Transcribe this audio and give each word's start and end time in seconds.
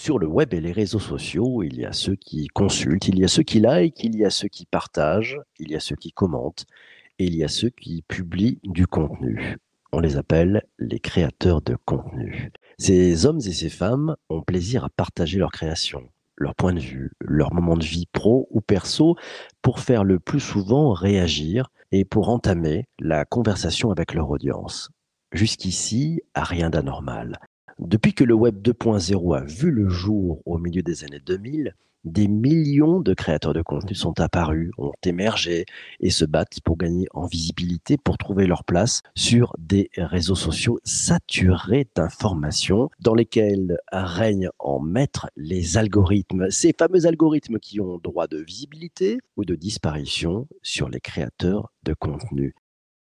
Sur 0.00 0.18
le 0.18 0.26
web 0.26 0.54
et 0.54 0.62
les 0.62 0.72
réseaux 0.72 0.98
sociaux, 0.98 1.62
il 1.62 1.78
y 1.78 1.84
a 1.84 1.92
ceux 1.92 2.16
qui 2.16 2.46
consultent, 2.46 3.08
il 3.08 3.18
y 3.18 3.24
a 3.24 3.28
ceux 3.28 3.42
qui 3.42 3.60
like, 3.60 4.02
il 4.02 4.16
y 4.16 4.24
a 4.24 4.30
ceux 4.30 4.48
qui 4.48 4.64
partagent, 4.64 5.38
il 5.58 5.70
y 5.70 5.76
a 5.76 5.80
ceux 5.80 5.94
qui 5.94 6.10
commentent 6.10 6.64
et 7.18 7.26
il 7.26 7.36
y 7.36 7.44
a 7.44 7.48
ceux 7.48 7.68
qui 7.68 8.00
publient 8.08 8.60
du 8.64 8.86
contenu. 8.86 9.58
On 9.92 10.00
les 10.00 10.16
appelle 10.16 10.62
les 10.78 11.00
créateurs 11.00 11.60
de 11.60 11.76
contenu. 11.84 12.50
Ces 12.78 13.26
hommes 13.26 13.40
et 13.44 13.52
ces 13.52 13.68
femmes 13.68 14.16
ont 14.30 14.40
plaisir 14.40 14.86
à 14.86 14.88
partager 14.88 15.38
leur 15.38 15.52
création, 15.52 16.08
leur 16.34 16.54
point 16.54 16.72
de 16.72 16.80
vue, 16.80 17.12
leur 17.20 17.52
moment 17.52 17.76
de 17.76 17.84
vie 17.84 18.06
pro 18.10 18.48
ou 18.50 18.62
perso 18.62 19.16
pour 19.60 19.80
faire 19.80 20.02
le 20.02 20.18
plus 20.18 20.40
souvent 20.40 20.94
réagir 20.94 21.68
et 21.92 22.06
pour 22.06 22.30
entamer 22.30 22.86
la 23.00 23.26
conversation 23.26 23.90
avec 23.90 24.14
leur 24.14 24.30
audience. 24.30 24.88
Jusqu'ici, 25.34 26.22
rien 26.34 26.70
d'anormal. 26.70 27.38
Depuis 27.80 28.12
que 28.12 28.24
le 28.24 28.34
Web 28.34 28.60
2.0 28.60 29.38
a 29.38 29.40
vu 29.40 29.70
le 29.70 29.88
jour 29.88 30.42
au 30.44 30.58
milieu 30.58 30.82
des 30.82 31.02
années 31.02 31.22
2000, 31.24 31.74
des 32.04 32.28
millions 32.28 33.00
de 33.00 33.14
créateurs 33.14 33.54
de 33.54 33.62
contenu 33.62 33.94
sont 33.94 34.20
apparus, 34.20 34.70
ont 34.76 34.92
émergé 35.02 35.64
et 35.98 36.10
se 36.10 36.26
battent 36.26 36.60
pour 36.62 36.76
gagner 36.76 37.06
en 37.14 37.26
visibilité, 37.26 37.96
pour 37.96 38.18
trouver 38.18 38.46
leur 38.46 38.64
place 38.64 39.00
sur 39.14 39.54
des 39.58 39.88
réseaux 39.96 40.34
sociaux 40.34 40.78
saturés 40.84 41.88
d'informations 41.96 42.90
dans 43.00 43.14
lesquels 43.14 43.78
règnent 43.90 44.50
en 44.58 44.78
maître 44.78 45.30
les 45.36 45.78
algorithmes, 45.78 46.50
ces 46.50 46.74
fameux 46.78 47.06
algorithmes 47.06 47.58
qui 47.58 47.80
ont 47.80 47.96
droit 47.96 48.26
de 48.26 48.42
visibilité 48.42 49.20
ou 49.38 49.46
de 49.46 49.54
disparition 49.54 50.46
sur 50.62 50.90
les 50.90 51.00
créateurs 51.00 51.72
de 51.82 51.94
contenu. 51.94 52.54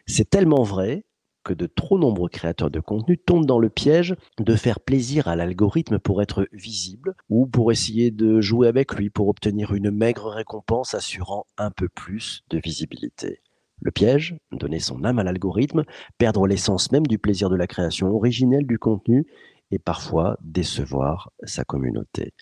C'est 0.07 0.31
tellement 0.31 0.63
vrai 0.63 1.05
de 1.53 1.67
trop 1.67 1.99
nombreux 1.99 2.29
créateurs 2.29 2.71
de 2.71 2.81
contenu 2.81 3.19
tombent 3.19 3.47
dans 3.47 3.59
le 3.59 3.69
piège 3.69 4.15
de 4.39 4.55
faire 4.55 4.81
plaisir 4.81 5.29
à 5.29 5.37
l'algorithme 5.37 5.99
pour 5.99 6.23
être 6.23 6.49
visible 6.53 7.15
ou 7.29 7.47
pour 7.47 7.73
essayer 7.73 8.11
de 8.11 8.41
jouer 8.41 8.69
avec 8.69 8.95
lui 8.95 9.11
pour 9.11 9.29
obtenir 9.29 9.75
une 9.75 9.91
maigre 9.91 10.29
récompense 10.29 10.95
assurant 10.95 11.47
un 11.57 11.71
peu 11.71 11.89
plus 11.89 12.43
de 12.51 12.59
visibilité. 12.59 13.43
Le 13.81 13.91
piège, 13.91 14.37
donner 14.53 14.81
son 14.81 15.05
âme 15.05 15.19
à 15.19 15.25
l'algorithme, 15.25 15.85
perdre 16.19 16.47
l'essence 16.47 16.91
même 16.91 17.07
du 17.07 17.19
plaisir 17.19 17.49
de 17.49 17.57
la 17.57 17.67
création 17.67 18.09
originelle 18.09 18.67
du 18.67 18.79
contenu 18.79 19.27
et 19.71 19.79
parfois 19.79 20.37
décevoir 20.43 21.31
sa 21.45 21.65
communauté. 21.65 22.33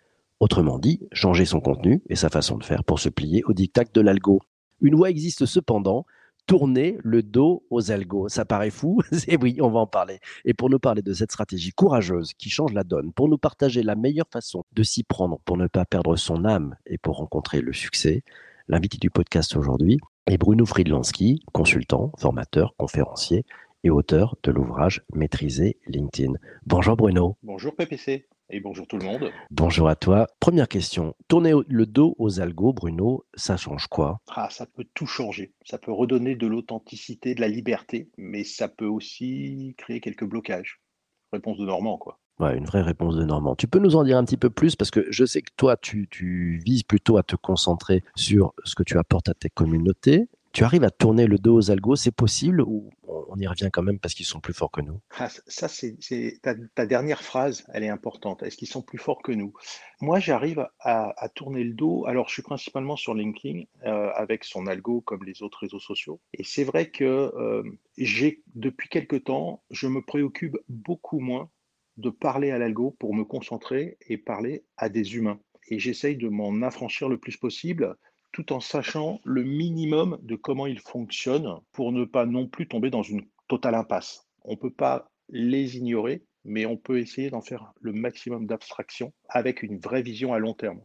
Autrement 0.40 0.78
dit, 0.78 1.00
changer 1.12 1.44
son 1.44 1.60
contenu 1.60 2.02
et 2.08 2.16
sa 2.16 2.28
façon 2.28 2.56
de 2.56 2.64
faire 2.64 2.84
pour 2.84 2.98
se 2.98 3.08
plier 3.08 3.42
au 3.44 3.52
diktat 3.52 3.84
de 3.92 4.00
l'algo. 4.00 4.40
Une 4.80 4.94
voie 4.94 5.10
existe 5.10 5.46
cependant 5.46 6.06
tourner 6.46 6.98
le 7.02 7.22
dos 7.22 7.64
aux 7.70 7.90
algos. 7.90 8.28
Ça 8.28 8.44
paraît 8.44 8.70
fou, 8.70 9.02
et 9.28 9.36
oui, 9.36 9.58
on 9.60 9.68
va 9.68 9.80
en 9.80 9.86
parler. 9.86 10.18
Et 10.44 10.54
pour 10.54 10.70
nous 10.70 10.78
parler 10.78 11.02
de 11.02 11.12
cette 11.12 11.32
stratégie 11.32 11.72
courageuse 11.72 12.32
qui 12.34 12.50
change 12.50 12.72
la 12.72 12.84
donne, 12.84 13.12
pour 13.12 13.28
nous 13.28 13.38
partager 13.38 13.82
la 13.82 13.96
meilleure 13.96 14.28
façon 14.32 14.64
de 14.72 14.82
s'y 14.82 15.02
prendre 15.02 15.40
pour 15.44 15.56
ne 15.56 15.66
pas 15.66 15.84
perdre 15.84 16.16
son 16.16 16.44
âme 16.44 16.76
et 16.86 16.98
pour 16.98 17.16
rencontrer 17.16 17.60
le 17.60 17.72
succès, 17.72 18.22
l'invité 18.68 18.98
du 18.98 19.10
podcast 19.10 19.56
aujourd'hui 19.56 19.98
est 20.26 20.38
Bruno 20.38 20.66
Friedlanski, 20.66 21.42
consultant, 21.52 22.12
formateur, 22.18 22.74
conférencier 22.76 23.44
et 23.84 23.90
auteur 23.90 24.36
de 24.42 24.50
l'ouvrage 24.50 25.02
Maîtriser 25.14 25.78
LinkedIn. 25.86 26.34
Bonjour 26.66 26.96
Bruno. 26.96 27.36
Bonjour 27.42 27.74
PPC. 27.76 28.26
Et 28.48 28.60
bonjour 28.60 28.86
tout 28.86 28.96
le 28.96 29.04
monde. 29.04 29.32
Bonjour 29.50 29.88
à 29.88 29.96
toi. 29.96 30.28
Première 30.38 30.68
question. 30.68 31.16
Tourner 31.26 31.52
le 31.66 31.84
dos 31.84 32.14
aux 32.18 32.40
algos, 32.40 32.72
Bruno, 32.72 33.24
ça 33.34 33.56
change 33.56 33.88
quoi? 33.88 34.20
Ah, 34.28 34.48
ça 34.50 34.66
peut 34.66 34.86
tout 34.94 35.06
changer. 35.06 35.52
Ça 35.64 35.78
peut 35.78 35.90
redonner 35.90 36.36
de 36.36 36.46
l'authenticité, 36.46 37.34
de 37.34 37.40
la 37.40 37.48
liberté, 37.48 38.08
mais 38.16 38.44
ça 38.44 38.68
peut 38.68 38.86
aussi 38.86 39.74
créer 39.78 40.00
quelques 40.00 40.24
blocages. 40.24 40.80
Réponse 41.32 41.58
de 41.58 41.66
Normand, 41.66 41.98
quoi. 41.98 42.20
Ouais, 42.38 42.56
une 42.56 42.66
vraie 42.66 42.82
réponse 42.82 43.16
de 43.16 43.24
Normand. 43.24 43.56
Tu 43.56 43.66
peux 43.66 43.80
nous 43.80 43.96
en 43.96 44.04
dire 44.04 44.16
un 44.16 44.24
petit 44.24 44.36
peu 44.36 44.50
plus? 44.50 44.76
Parce 44.76 44.92
que 44.92 45.10
je 45.10 45.24
sais 45.24 45.42
que 45.42 45.50
toi, 45.56 45.76
tu, 45.76 46.06
tu 46.08 46.62
vises 46.64 46.84
plutôt 46.84 47.16
à 47.16 47.24
te 47.24 47.34
concentrer 47.34 48.04
sur 48.14 48.54
ce 48.62 48.76
que 48.76 48.84
tu 48.84 48.96
apportes 48.96 49.28
à 49.28 49.34
tes 49.34 49.50
communautés. 49.50 50.28
Tu 50.56 50.64
arrives 50.64 50.84
à 50.84 50.90
tourner 50.90 51.26
le 51.26 51.36
dos 51.36 51.58
aux 51.58 51.70
algos, 51.70 51.96
c'est 51.96 52.14
possible 52.14 52.62
ou 52.62 52.88
on 53.06 53.36
y 53.36 53.46
revient 53.46 53.68
quand 53.70 53.82
même 53.82 53.98
parce 53.98 54.14
qu'ils 54.14 54.24
sont 54.24 54.40
plus 54.40 54.54
forts 54.54 54.70
que 54.70 54.80
nous? 54.80 55.02
Ah, 55.18 55.28
Ça, 55.28 55.68
c'est 55.68 55.98
ta, 56.40 56.86
dernière 56.86 57.22
phrase, 57.22 57.66
elle 57.74 57.84
est 57.84 57.90
importante. 57.90 58.42
Est-ce 58.42 58.56
qu'ils 58.56 58.66
sont 58.66 58.80
plus 58.80 58.96
forts 58.96 59.20
que 59.22 59.32
nous? 59.32 59.52
Moi, 60.00 60.18
j'arrive 60.18 60.66
à, 60.80 61.28
tourner 61.34 61.62
le 61.62 61.74
dos. 61.74 62.06
Alors, 62.06 62.28
je 62.28 62.32
suis 62.32 62.42
principalement 62.42 62.96
sur 62.96 63.12
LinkedIn 63.12 63.64
euh, 63.84 64.10
avec 64.14 64.44
son 64.44 64.66
algo 64.66 65.02
comme 65.02 65.24
les 65.24 65.42
autres 65.42 65.58
réseaux 65.58 65.78
sociaux. 65.78 66.22
Et 66.32 66.42
c'est 66.42 66.64
vrai 66.64 66.88
que 66.88 67.04
euh, 67.04 67.62
j'ai, 67.98 68.42
depuis 68.54 68.88
quelque 68.88 69.16
temps, 69.16 69.62
je 69.68 69.88
me 69.88 70.00
préoccupe 70.00 70.56
beaucoup 70.70 71.20
moins 71.20 71.50
de 71.98 72.08
parler 72.08 72.50
à 72.50 72.56
l'algo 72.56 72.96
pour 72.98 73.14
me 73.14 73.24
concentrer 73.24 73.98
et 74.08 74.16
parler 74.16 74.64
à 74.78 74.88
des 74.88 75.16
humains. 75.16 75.38
Et 75.68 75.78
j'essaye 75.78 76.16
de 76.16 76.30
m'en 76.30 76.62
affranchir 76.62 77.10
le 77.10 77.18
plus 77.18 77.36
possible 77.36 77.98
tout 78.36 78.52
en 78.52 78.60
sachant 78.60 79.18
le 79.24 79.44
minimum 79.44 80.18
de 80.20 80.36
comment 80.36 80.66
il 80.66 80.78
fonctionne 80.78 81.58
pour 81.72 81.90
ne 81.90 82.04
pas 82.04 82.26
non 82.26 82.46
plus 82.46 82.68
tomber 82.68 82.90
dans 82.90 83.02
une 83.02 83.24
totale 83.48 83.74
impasse. 83.74 84.26
On 84.44 84.50
ne 84.50 84.56
peut 84.56 84.70
pas 84.70 85.10
les 85.30 85.78
ignorer, 85.78 86.22
mais 86.44 86.66
on 86.66 86.76
peut 86.76 86.98
essayer 86.98 87.30
d'en 87.30 87.40
faire 87.40 87.72
le 87.80 87.94
maximum 87.94 88.46
d'abstraction 88.46 89.14
avec 89.30 89.62
une 89.62 89.78
vraie 89.78 90.02
vision 90.02 90.34
à 90.34 90.38
long 90.38 90.52
terme. 90.52 90.82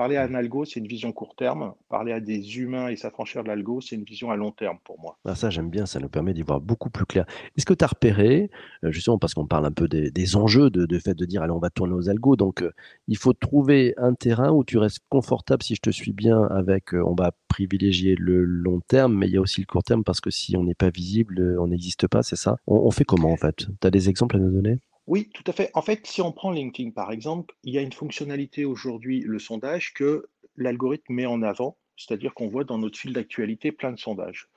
Parler 0.00 0.16
à 0.16 0.22
un 0.22 0.32
algo, 0.32 0.64
c'est 0.64 0.80
une 0.80 0.86
vision 0.86 1.12
court 1.12 1.36
terme. 1.36 1.74
Parler 1.90 2.12
à 2.12 2.20
des 2.20 2.56
humains 2.58 2.88
et 2.88 2.96
s'affranchir 2.96 3.42
de 3.42 3.48
l'algo, 3.48 3.82
c'est 3.82 3.96
une 3.96 4.04
vision 4.04 4.30
à 4.30 4.36
long 4.36 4.50
terme 4.50 4.78
pour 4.82 4.98
moi. 4.98 5.18
Ah, 5.26 5.34
ça, 5.34 5.50
j'aime 5.50 5.68
bien, 5.68 5.84
ça 5.84 6.00
nous 6.00 6.08
permet 6.08 6.32
d'y 6.32 6.40
voir 6.40 6.58
beaucoup 6.58 6.88
plus 6.88 7.04
clair. 7.04 7.26
Est-ce 7.54 7.66
que 7.66 7.74
tu 7.74 7.84
as 7.84 7.88
repéré, 7.88 8.50
euh, 8.82 8.92
justement 8.92 9.18
parce 9.18 9.34
qu'on 9.34 9.46
parle 9.46 9.66
un 9.66 9.72
peu 9.72 9.88
des, 9.88 10.36
enjeux 10.36 10.70
de, 10.70 10.98
fait 10.98 11.12
de 11.12 11.26
dire, 11.26 11.42
allez, 11.42 11.52
on 11.52 11.58
va 11.58 11.68
tourner 11.68 11.92
aux 11.92 12.08
algos, 12.08 12.36
donc 12.36 12.62
euh, 12.62 12.72
il 13.08 13.18
faut 13.18 13.34
trouver 13.34 13.92
un 13.98 14.14
terrain 14.14 14.50
où 14.50 14.64
tu 14.64 14.78
restes 14.78 15.00
confortable, 15.10 15.62
si 15.62 15.74
je 15.74 15.82
te 15.82 15.90
suis 15.90 16.14
bien, 16.14 16.44
avec, 16.44 16.94
euh, 16.94 17.04
on 17.06 17.14
va 17.14 17.32
privilégier 17.48 18.14
le 18.14 18.42
long 18.42 18.80
terme, 18.80 19.12
mais 19.12 19.26
il 19.26 19.34
y 19.34 19.36
a 19.36 19.40
aussi 19.42 19.60
le 19.60 19.66
court 19.66 19.84
terme, 19.84 20.02
parce 20.02 20.22
que 20.22 20.30
si 20.30 20.56
on 20.56 20.64
n'est 20.64 20.72
pas 20.72 20.88
visible, 20.88 21.58
on 21.60 21.66
n'existe 21.66 22.08
pas, 22.08 22.22
c'est 22.22 22.36
ça? 22.36 22.56
On, 22.66 22.90
fait 22.90 23.04
comment 23.04 23.32
en 23.32 23.36
fait? 23.36 23.66
Tu 23.82 23.90
des 23.90 24.08
exemples 24.08 24.36
à 24.36 24.38
nous 24.38 24.50
donner? 24.50 24.78
Oui, 25.10 25.28
tout 25.34 25.42
à 25.48 25.52
fait. 25.52 25.72
En 25.74 25.82
fait, 25.82 26.06
si 26.06 26.22
on 26.22 26.30
prend 26.30 26.52
LinkedIn 26.52 26.92
par 26.92 27.10
exemple, 27.10 27.56
il 27.64 27.74
y 27.74 27.78
a 27.78 27.82
une 27.82 27.92
fonctionnalité 27.92 28.64
aujourd'hui, 28.64 29.22
le 29.22 29.40
sondage, 29.40 29.92
que 29.92 30.28
l'algorithme 30.54 31.12
met 31.12 31.26
en 31.26 31.42
avant, 31.42 31.76
c'est-à-dire 31.96 32.32
qu'on 32.32 32.46
voit 32.46 32.62
dans 32.62 32.78
notre 32.78 32.96
fil 32.96 33.12
d'actualité 33.12 33.72
plein 33.72 33.90
de 33.90 33.98
sondages. 33.98 34.48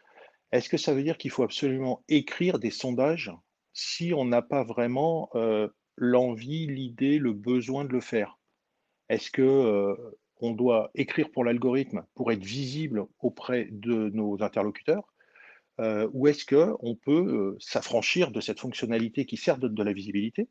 Est-ce 0.51 0.69
que 0.69 0.77
ça 0.77 0.93
veut 0.93 1.01
dire 1.01 1.17
qu'il 1.17 1.31
faut 1.31 1.41
absolument 1.41 2.03
écrire 2.07 2.59
des 2.59 2.69
sondages 2.69 3.31
si 3.73 4.13
on 4.13 4.25
n'a 4.25 4.43
pas 4.43 4.63
vraiment 4.63 5.27
euh, 5.33 5.69
l'envie, 5.95 6.67
l'idée, 6.67 7.17
le 7.17 7.33
besoin 7.33 7.83
de 7.83 7.91
le 7.91 8.01
faire? 8.01 8.37
Est-ce 9.09 9.31
que 9.31 9.41
euh, 9.41 9.95
on 10.39 10.51
doit 10.51 10.91
écrire 10.93 11.31
pour 11.31 11.45
l'algorithme 11.45 12.05
pour 12.13 12.31
être 12.31 12.43
visible 12.43 13.07
auprès 13.17 13.69
de 13.71 14.11
nos 14.11 14.43
interlocuteurs? 14.43 15.12
Euh, 15.79 16.07
ou 16.13 16.27
est-ce 16.27 16.45
qu'on 16.45 16.95
peut 16.95 17.11
euh, 17.11 17.57
s'affranchir 17.59 18.31
de 18.31 18.41
cette 18.41 18.59
fonctionnalité 18.59 19.25
qui 19.25 19.37
sert 19.37 19.57
de, 19.57 19.83
la 19.83 19.93
visibilité 19.93 20.47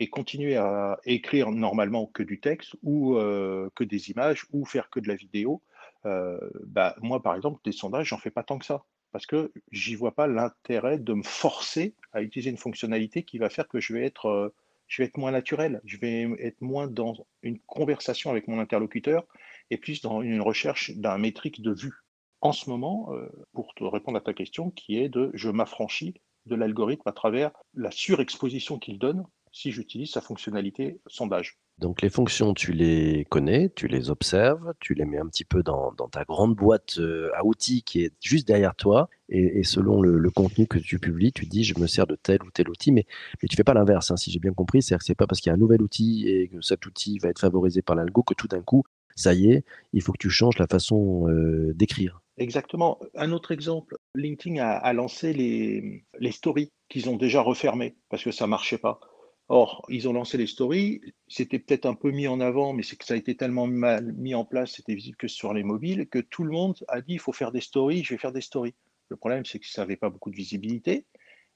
et 0.00 0.08
continuer 0.08 0.56
à 0.56 0.98
écrire 1.04 1.50
normalement 1.50 2.06
que 2.06 2.22
du 2.22 2.40
texte 2.40 2.74
ou 2.82 3.16
euh, 3.16 3.68
que 3.74 3.84
des 3.84 4.10
images 4.10 4.46
ou 4.52 4.64
faire 4.64 4.88
que 4.88 5.00
de 5.00 5.08
la 5.08 5.14
vidéo 5.14 5.62
bah, 6.04 6.94
Moi, 7.00 7.20
par 7.20 7.34
exemple, 7.34 7.60
des 7.64 7.72
sondages, 7.72 8.08
j'en 8.08 8.18
fais 8.18 8.30
pas 8.30 8.44
tant 8.44 8.58
que 8.58 8.64
ça 8.64 8.84
parce 9.12 9.26
que 9.26 9.52
j'y 9.72 9.94
vois 9.94 10.14
pas 10.14 10.26
l'intérêt 10.26 10.98
de 10.98 11.14
me 11.14 11.22
forcer 11.22 11.94
à 12.12 12.22
utiliser 12.22 12.50
une 12.50 12.58
fonctionnalité 12.58 13.24
qui 13.24 13.38
va 13.38 13.48
faire 13.48 13.66
que 13.66 13.80
je 13.80 13.92
vais 13.92 14.04
être, 14.04 14.52
je 14.86 15.02
vais 15.02 15.06
être 15.08 15.16
moins 15.16 15.32
naturel, 15.32 15.80
je 15.84 15.96
vais 15.96 16.28
être 16.38 16.60
moins 16.60 16.86
dans 16.86 17.26
une 17.42 17.58
conversation 17.58 18.30
avec 18.30 18.46
mon 18.46 18.60
interlocuteur 18.60 19.26
et 19.70 19.78
plus 19.78 20.00
dans 20.02 20.22
une 20.22 20.40
recherche 20.40 20.92
d'un 20.96 21.18
métrique 21.18 21.62
de 21.62 21.72
vue 21.72 22.05
en 22.40 22.52
ce 22.52 22.68
moment, 22.70 23.12
euh, 23.12 23.28
pour 23.52 23.74
te 23.74 23.84
répondre 23.84 24.18
à 24.18 24.20
ta 24.20 24.34
question, 24.34 24.70
qui 24.70 24.98
est 24.98 25.08
de 25.08 25.30
je 25.34 25.50
m'affranchis 25.50 26.14
de 26.46 26.54
l'algorithme 26.54 27.08
à 27.08 27.12
travers 27.12 27.50
la 27.74 27.90
surexposition 27.90 28.78
qu'il 28.78 28.98
donne 28.98 29.24
si 29.52 29.72
j'utilise 29.72 30.10
sa 30.10 30.20
fonctionnalité 30.20 31.00
sondage. 31.06 31.58
Donc 31.78 32.02
les 32.02 32.10
fonctions, 32.10 32.54
tu 32.54 32.72
les 32.72 33.26
connais, 33.30 33.70
tu 33.74 33.86
les 33.86 34.10
observes, 34.10 34.74
tu 34.80 34.94
les 34.94 35.04
mets 35.04 35.18
un 35.18 35.26
petit 35.26 35.44
peu 35.44 35.62
dans, 35.62 35.92
ta 36.10 36.24
grande 36.24 36.54
boîte 36.54 36.98
euh, 36.98 37.30
à 37.34 37.44
outils 37.44 37.82
qui 37.82 38.02
est 38.02 38.12
juste 38.20 38.46
derrière 38.46 38.74
toi, 38.74 39.08
et, 39.28 39.64
selon 39.64 40.02
le, 40.02 40.30
contenu 40.30 40.66
que 40.66 40.78
tu 40.78 40.98
publies, 40.98 41.32
tu 41.32 41.46
dis 41.46 41.64
je 41.64 41.78
me 41.78 41.86
sers 41.86 42.06
de 42.06 42.16
tel 42.16 42.42
ou 42.42 42.50
tel 42.50 42.68
outil, 42.68 42.92
mais, 42.92 43.06
mais 43.42 43.48
tu 43.48 43.56
fais 43.56 43.64
pas 43.64 43.74
l'inverse, 43.74 44.10
hein, 44.10 44.16
si 44.16 44.30
j'ai 44.30 44.38
bien 44.38 44.52
compris, 44.52 44.82
c'est-à-dire 44.82 45.00
que 45.00 45.04
c'est 45.04 45.14
pas 45.14 45.26
parce 45.26 45.40
qu'il 45.40 45.50
y 45.50 45.52
a 45.52 45.54
un 45.54 45.58
nouvel 45.58 45.82
outil 45.82 46.28
et 46.28 46.48
que 46.48 46.60
cet 46.60 46.86
outil 46.86 47.18
va 47.18 47.30
être 47.30 47.40
favorisé 47.40 47.82
par 47.82 47.96
l'algo 47.96 48.22
que 48.22 48.34
tout 48.34 48.48
d'un 48.48 48.62
coup, 48.62 48.84
ça 49.14 49.34
y 49.34 49.50
est, 49.50 49.64
il 49.92 50.02
faut 50.02 50.12
que 50.12 50.18
tu 50.18 50.30
changes 50.30 50.58
la 50.58 50.66
façon 50.66 51.28
euh, 51.28 51.72
d'écrire. 51.74 52.20
Exactement. 52.38 53.00
Un 53.14 53.32
autre 53.32 53.52
exemple, 53.52 53.96
LinkedIn 54.14 54.58
a, 54.62 54.92
lancé 54.92 55.32
les, 55.32 56.32
stories 56.32 56.70
qu'ils 56.88 57.08
ont 57.08 57.16
déjà 57.16 57.40
refermées 57.40 57.96
parce 58.10 58.22
que 58.22 58.30
ça 58.30 58.44
ne 58.44 58.50
marchait 58.50 58.78
pas. 58.78 59.00
Or, 59.48 59.86
ils 59.88 60.08
ont 60.08 60.12
lancé 60.12 60.36
les 60.36 60.48
stories, 60.48 61.00
c'était 61.28 61.60
peut-être 61.60 61.86
un 61.86 61.94
peu 61.94 62.10
mis 62.10 62.26
en 62.26 62.40
avant, 62.40 62.72
mais 62.72 62.82
c'est 62.82 62.96
que 62.96 63.04
ça 63.04 63.14
a 63.14 63.16
été 63.16 63.36
tellement 63.36 63.68
mal 63.68 64.12
mis 64.14 64.34
en 64.34 64.44
place, 64.44 64.72
c'était 64.72 64.94
visible 64.94 65.16
que 65.16 65.28
sur 65.28 65.54
les 65.54 65.62
mobiles, 65.62 66.08
que 66.08 66.18
tout 66.18 66.42
le 66.42 66.50
monde 66.50 66.76
a 66.88 67.00
dit 67.00 67.12
il 67.14 67.20
faut 67.20 67.32
faire 67.32 67.52
des 67.52 67.60
stories, 67.60 68.02
je 68.02 68.12
vais 68.12 68.18
faire 68.18 68.32
des 68.32 68.40
stories. 68.40 68.74
Le 69.08 69.16
problème, 69.16 69.44
c'est 69.44 69.60
que 69.60 69.68
ça 69.68 69.82
n'avait 69.82 69.96
pas 69.96 70.10
beaucoup 70.10 70.30
de 70.30 70.36
visibilité. 70.36 71.06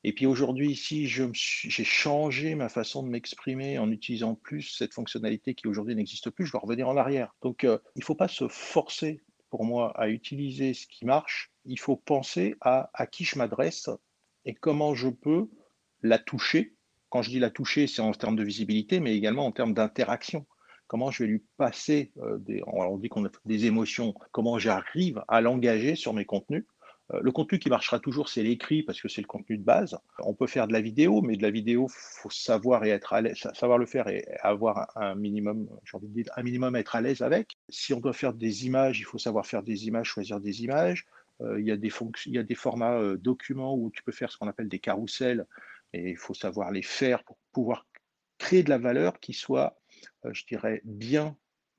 Et 0.02 0.14
puis 0.14 0.24
aujourd'hui, 0.24 0.76
si 0.76 1.06
j'ai 1.06 1.84
changé 1.84 2.54
ma 2.54 2.68
façon 2.68 3.02
de 3.02 3.08
m'exprimer 3.08 3.78
en 3.78 3.90
utilisant 3.90 4.34
plus 4.34 4.62
cette 4.62 4.94
fonctionnalité 4.94 5.54
qui 5.54 5.66
aujourd'hui 5.66 5.94
n'existe 5.94 6.30
plus, 6.30 6.46
je 6.46 6.52
dois 6.52 6.60
revenir 6.60 6.88
en 6.88 6.96
arrière. 6.96 7.34
Donc 7.42 7.64
euh, 7.64 7.78
il 7.96 8.00
ne 8.00 8.04
faut 8.04 8.14
pas 8.14 8.28
se 8.28 8.48
forcer 8.48 9.20
pour 9.50 9.64
moi 9.64 9.92
à 10.00 10.08
utiliser 10.08 10.74
ce 10.74 10.86
qui 10.86 11.04
marche. 11.04 11.52
Il 11.64 11.78
faut 11.78 11.96
penser 11.96 12.54
à 12.60 13.06
qui 13.10 13.24
je 13.24 13.36
m'adresse 13.36 13.90
et 14.44 14.54
comment 14.54 14.94
je 14.94 15.08
peux 15.08 15.48
la 16.02 16.18
toucher. 16.18 16.74
Quand 17.08 17.22
je 17.22 17.30
dis 17.30 17.38
la 17.38 17.50
toucher, 17.50 17.86
c'est 17.86 18.02
en 18.02 18.12
termes 18.12 18.36
de 18.36 18.44
visibilité, 18.44 19.00
mais 19.00 19.16
également 19.16 19.46
en 19.46 19.52
termes 19.52 19.74
d'interaction. 19.74 20.46
Comment 20.86 21.10
je 21.10 21.22
vais 21.22 21.28
lui 21.28 21.44
passer 21.56 22.12
euh, 22.18 22.38
des, 22.38 22.62
on 22.66 22.98
dit 22.98 23.08
qu'on 23.08 23.24
a 23.24 23.30
des 23.44 23.66
émotions, 23.66 24.14
comment 24.32 24.58
j'arrive 24.58 25.22
à 25.28 25.40
l'engager 25.40 25.94
sur 25.94 26.14
mes 26.14 26.24
contenus 26.24 26.64
le 27.22 27.32
contenu 27.32 27.58
qui 27.58 27.68
marchera 27.68 27.98
toujours, 27.98 28.28
c'est 28.28 28.42
l'écrit 28.42 28.82
parce 28.82 29.00
que 29.00 29.08
c'est 29.08 29.20
le 29.20 29.26
contenu 29.26 29.58
de 29.58 29.64
base. 29.64 29.98
On 30.20 30.34
peut 30.34 30.46
faire 30.46 30.68
de 30.68 30.72
la 30.72 30.80
vidéo, 30.80 31.22
mais 31.22 31.36
de 31.36 31.42
la 31.42 31.50
vidéo, 31.50 31.88
faut 31.88 32.30
savoir 32.30 32.84
et 32.84 32.90
être 32.90 33.12
à 33.12 33.22
savoir 33.54 33.78
le 33.78 33.86
faire 33.86 34.08
et 34.08 34.26
avoir 34.42 34.90
un 34.96 35.14
minimum, 35.14 35.68
j'ai 35.84 35.96
envie 35.96 36.08
de 36.08 36.12
dire, 36.12 36.32
un 36.36 36.42
minimum 36.42 36.76
être 36.76 36.94
à 36.94 37.00
l'aise 37.00 37.22
avec. 37.22 37.56
Si 37.68 37.92
on 37.94 38.00
doit 38.00 38.12
faire 38.12 38.32
des 38.32 38.66
images, 38.66 39.00
il 39.00 39.04
faut 39.04 39.18
savoir 39.18 39.46
faire 39.46 39.62
des 39.62 39.86
images, 39.88 40.06
choisir 40.06 40.40
des 40.40 40.62
images. 40.62 41.06
Euh, 41.40 41.58
il, 41.60 41.66
y 41.66 41.72
a 41.72 41.76
des 41.76 41.90
il 42.26 42.34
y 42.34 42.38
a 42.38 42.42
des 42.42 42.54
formats 42.54 42.98
euh, 42.98 43.16
documents 43.16 43.74
où 43.74 43.90
tu 43.90 44.02
peux 44.02 44.12
faire 44.12 44.30
ce 44.30 44.38
qu'on 44.38 44.48
appelle 44.48 44.68
des 44.68 44.78
carousels 44.78 45.46
et 45.92 46.10
il 46.10 46.16
faut 46.16 46.34
savoir 46.34 46.70
les 46.70 46.82
faire 46.82 47.24
pour 47.24 47.38
pouvoir 47.52 47.86
créer 48.38 48.62
de 48.62 48.70
la 48.70 48.78
valeur 48.78 49.18
qui 49.20 49.32
soit, 49.32 49.76
je 50.24 50.44
dirais, 50.46 50.80
bien 50.84 51.36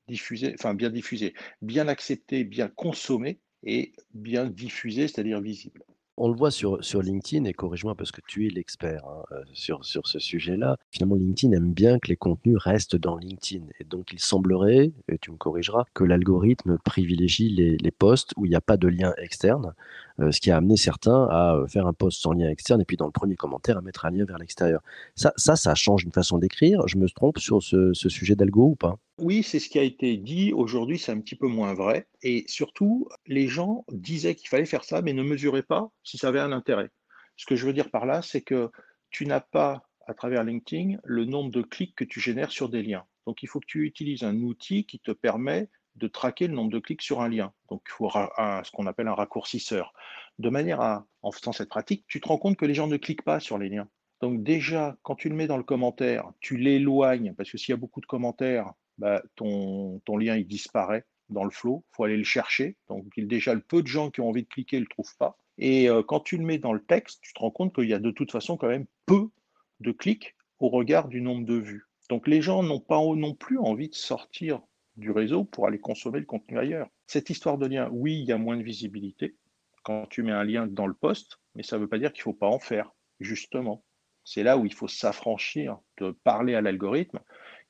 diffusée, 0.08 0.54
enfin 0.60 0.74
bien 0.74 0.90
diffusée, 0.90 1.34
bien 1.62 1.88
acceptée, 1.88 2.44
bien 2.44 2.68
consommée 2.68 3.40
et 3.64 3.92
bien 4.14 4.46
diffusé, 4.46 5.08
c'est-à-dire 5.08 5.42
visible. 5.42 5.84
On 6.18 6.28
le 6.28 6.36
voit 6.36 6.52
sur, 6.52 6.78
LinkedIn, 7.02 7.46
et 7.46 7.54
corrige-moi 7.54 7.96
parce 7.96 8.12
que 8.12 8.22
tu 8.28 8.46
es 8.46 8.50
l'expert 8.50 9.04
hein, 9.08 9.24
euh, 9.32 9.42
sur, 9.54 9.84
sur 9.86 10.08
ce 10.08 10.20
sujet-là. 10.20 10.78
Finalement, 10.92 11.16
LinkedIn 11.16 11.52
aime 11.54 11.74
bien 11.74 12.00
que 12.00 12.10
les 12.10 12.18
contenus 12.18 12.58
restent 12.58 12.98
dans 12.98 13.18
LinkedIn. 13.18 13.66
Et 13.80 13.86
donc, 13.86 14.12
il 14.12 14.20
semblerait, 14.20 14.92
et 15.08 15.18
tu 15.18 15.32
me 15.32 15.38
corrigeras, 15.38 15.86
que 15.94 16.04
l'algorithme 16.04 16.78
privilégie 16.84 17.50
les, 17.50 17.78
les 17.78 17.92
posts 17.92 18.34
où 18.38 18.46
il 18.46 18.50
n'y 18.50 18.56
a 18.56 18.62
pas 18.62 18.78
de 18.78 18.88
lien 18.88 19.14
externe, 19.18 19.74
ce 20.30 20.40
qui 20.40 20.52
a 20.52 20.58
amené 20.58 20.78
certains 20.78 21.28
à 21.32 21.56
euh, 21.56 21.68
faire 21.68 21.88
un 21.88 21.94
post 21.94 22.22
sans 22.22 22.34
lien 22.34 22.50
externe 22.50 22.82
et 22.82 22.86
puis 22.86 22.98
dans 22.98 23.08
le 23.08 23.12
premier 23.12 23.36
commentaire 23.36 23.78
à 23.78 23.82
mettre 23.82 24.06
un 24.06 24.12
lien 24.12 24.26
vers 24.26 24.38
l'extérieur. 24.38 24.82
Ça, 25.16 25.34
ça, 25.38 25.56
ça 25.56 25.74
change 25.74 26.04
une 26.04 26.12
façon 26.12 26.38
d'écrire? 26.38 26.88
Je 26.88 26.98
me 26.98 27.10
trompe 27.10 27.40
sur 27.40 27.64
ce, 27.64 27.94
ce 27.94 28.10
sujet 28.10 28.36
d'algo 28.36 28.66
ou 28.66 28.76
pas? 28.76 28.98
Oui, 29.18 29.42
c'est 29.42 29.60
ce 29.60 29.70
qui 29.70 29.80
a 29.80 29.84
été 29.84 30.18
dit. 30.18 30.52
Aujourd'hui, 30.54 31.00
c'est 31.00 31.12
un 31.12 31.20
petit 31.20 31.36
peu 31.36 31.48
moins 31.48 31.74
vrai. 31.74 32.08
Et 32.22 32.44
surtout, 32.48 33.08
les 33.26 33.48
gens 33.48 33.86
disaient 33.92 34.36
qu'il 34.36 34.50
fallait 34.50 34.66
faire 34.66 34.84
ça, 34.84 35.02
mais 35.02 35.14
ne 35.14 35.24
mesuraient 35.24 35.64
pas 35.64 35.90
si 36.04 36.18
ça 36.18 36.28
avait 36.28 36.40
un 36.40 36.52
intérêt. 36.52 36.90
Ce 37.38 37.46
que 37.46 37.56
je 37.56 37.66
veux 37.66 37.74
dire 37.74 37.90
par 37.90 38.06
là, 38.06 38.22
c'est 38.22 38.42
que 38.42 38.70
tu 39.10 39.26
n'as 39.26 39.40
pas, 39.40 39.84
à 40.08 40.14
travers 40.14 40.44
LinkedIn, 40.44 40.98
le 41.04 41.26
nombre 41.26 41.52
de 41.52 41.62
clics 41.62 41.96
que 41.96 42.04
tu 42.04 42.20
génères 42.20 42.52
sur 42.52 42.70
des 42.70 42.84
liens. 42.84 43.06
Donc, 43.28 43.44
il 43.44 43.48
faut 43.48 43.60
que 43.60 43.68
tu 43.68 43.86
utilises 43.86 44.24
un 44.24 44.36
outil 44.42 44.86
qui 44.86 45.00
te 45.00 45.12
permet 45.12 45.70
de 45.96 46.08
traquer 46.08 46.48
le 46.48 46.54
nombre 46.54 46.72
de 46.72 46.80
clics 46.80 47.02
sur 47.02 47.22
un 47.22 47.30
lien. 47.30 47.54
Donc, 47.70 47.82
il 47.88 47.92
faut 47.92 48.10
ce 48.10 48.72
qu'on 48.72 48.88
appelle 48.88 49.08
un 49.08 49.14
raccourcisseur. 49.14 49.94
De 50.40 50.50
manière 50.50 50.82
à, 50.82 51.06
en 51.22 51.32
faisant 51.32 51.52
cette 51.52 51.70
pratique, 51.70 52.06
tu 52.08 52.22
te 52.22 52.28
rends 52.28 52.38
compte 52.38 52.58
que 52.58 52.66
les 52.66 52.74
gens 52.74 52.88
ne 52.88 52.98
cliquent 52.98 53.24
pas 53.24 53.40
sur 53.40 53.58
les 53.58 53.70
liens. 53.70 53.88
Donc 54.22 54.44
déjà, 54.44 54.98
quand 55.02 55.16
tu 55.16 55.30
le 55.30 55.36
mets 55.36 55.48
dans 55.48 55.58
le 55.58 55.64
commentaire, 55.64 56.32
tu 56.40 56.56
l'éloignes, 56.58 57.34
parce 57.36 57.52
que 57.52 57.58
s'il 57.58 57.74
y 57.74 57.74
a 57.74 57.78
beaucoup 57.78 58.02
de 58.02 58.06
commentaires, 58.06 58.72
bah, 58.98 59.22
ton, 59.36 60.00
ton, 60.06 60.16
lien 60.18 60.38
il 60.38 60.48
disparaît 60.48 61.06
dans 61.30 61.44
le 61.44 61.50
flow. 61.50 61.84
Il 61.92 61.96
faut 61.96 62.04
aller 62.04 62.18
le 62.18 62.24
chercher. 62.24 62.78
Donc 62.88 63.08
déjà, 63.18 63.54
le 63.54 63.62
peu 63.62 63.82
de 63.82 63.88
gens 63.88 64.12
qui 64.12 64.22
ont 64.22 64.30
envie 64.30 64.44
de 64.44 64.48
cliquer 64.48 64.78
ne 64.78 64.82
le 64.82 64.88
trouvent 64.88 65.18
pas. 65.18 65.38
Et 65.58 65.90
euh, 65.90 66.04
quand 66.04 66.20
tu 66.20 66.38
le 66.38 66.46
mets 66.46 66.60
dans 66.60 66.74
le 66.74 66.84
texte, 66.84 67.20
tu 67.22 67.34
te 67.34 67.40
rends 67.40 67.52
compte 67.52 67.74
qu'il 67.74 67.90
y 67.90 67.94
a 67.94 68.00
de 68.00 68.12
toute 68.12 68.32
façon 68.32 68.58
quand 68.58 68.68
même 68.68 68.86
peu 69.06 69.30
de 69.80 69.92
clics 69.92 70.36
au 70.60 70.70
regard 70.70 71.08
du 71.08 71.22
nombre 71.22 71.46
de 71.46 71.56
vues. 71.56 71.88
Donc 72.10 72.28
les 72.28 72.42
gens 72.42 72.62
n'ont 72.62 72.80
pas 72.80 73.00
non 73.00 73.34
plus 73.34 73.58
envie 73.58 73.90
de 73.90 73.96
sortir 73.96 74.62
du 74.98 75.12
réseau 75.12 75.44
pour 75.44 75.68
aller 75.68 75.80
consommer 75.80 76.20
le 76.20 76.26
contenu 76.26 76.58
ailleurs. 76.58 76.88
Cette 77.08 77.30
histoire 77.30 77.58
de 77.58 77.68
lien, 77.68 77.90
oui, 77.92 78.20
il 78.20 78.26
y 78.26 78.32
a 78.32 78.38
moins 78.38 78.58
de 78.58 78.64
visibilité 78.64 79.36
quand 79.84 80.06
tu 80.08 80.24
mets 80.24 80.32
un 80.32 80.44
lien 80.44 80.68
dans 80.68 80.88
le 80.88 80.94
poste, 80.94 81.40
mais 81.56 81.64
ça 81.64 81.78
ne 81.78 81.82
veut 81.82 81.88
pas 81.88 81.98
dire 81.98 82.14
qu'il 82.14 82.22
ne 82.22 82.24
faut 82.26 82.34
pas 82.34 82.48
en 82.48 82.60
faire, 82.60 82.92
justement. 83.20 83.84
C'est 84.24 84.44
là 84.44 84.58
où 84.58 84.66
il 84.66 84.74
faut 84.74 84.88
s'affranchir 84.88 85.80
de 85.98 86.12
parler 86.12 86.54
à 86.54 86.62
l'algorithme 86.62 87.20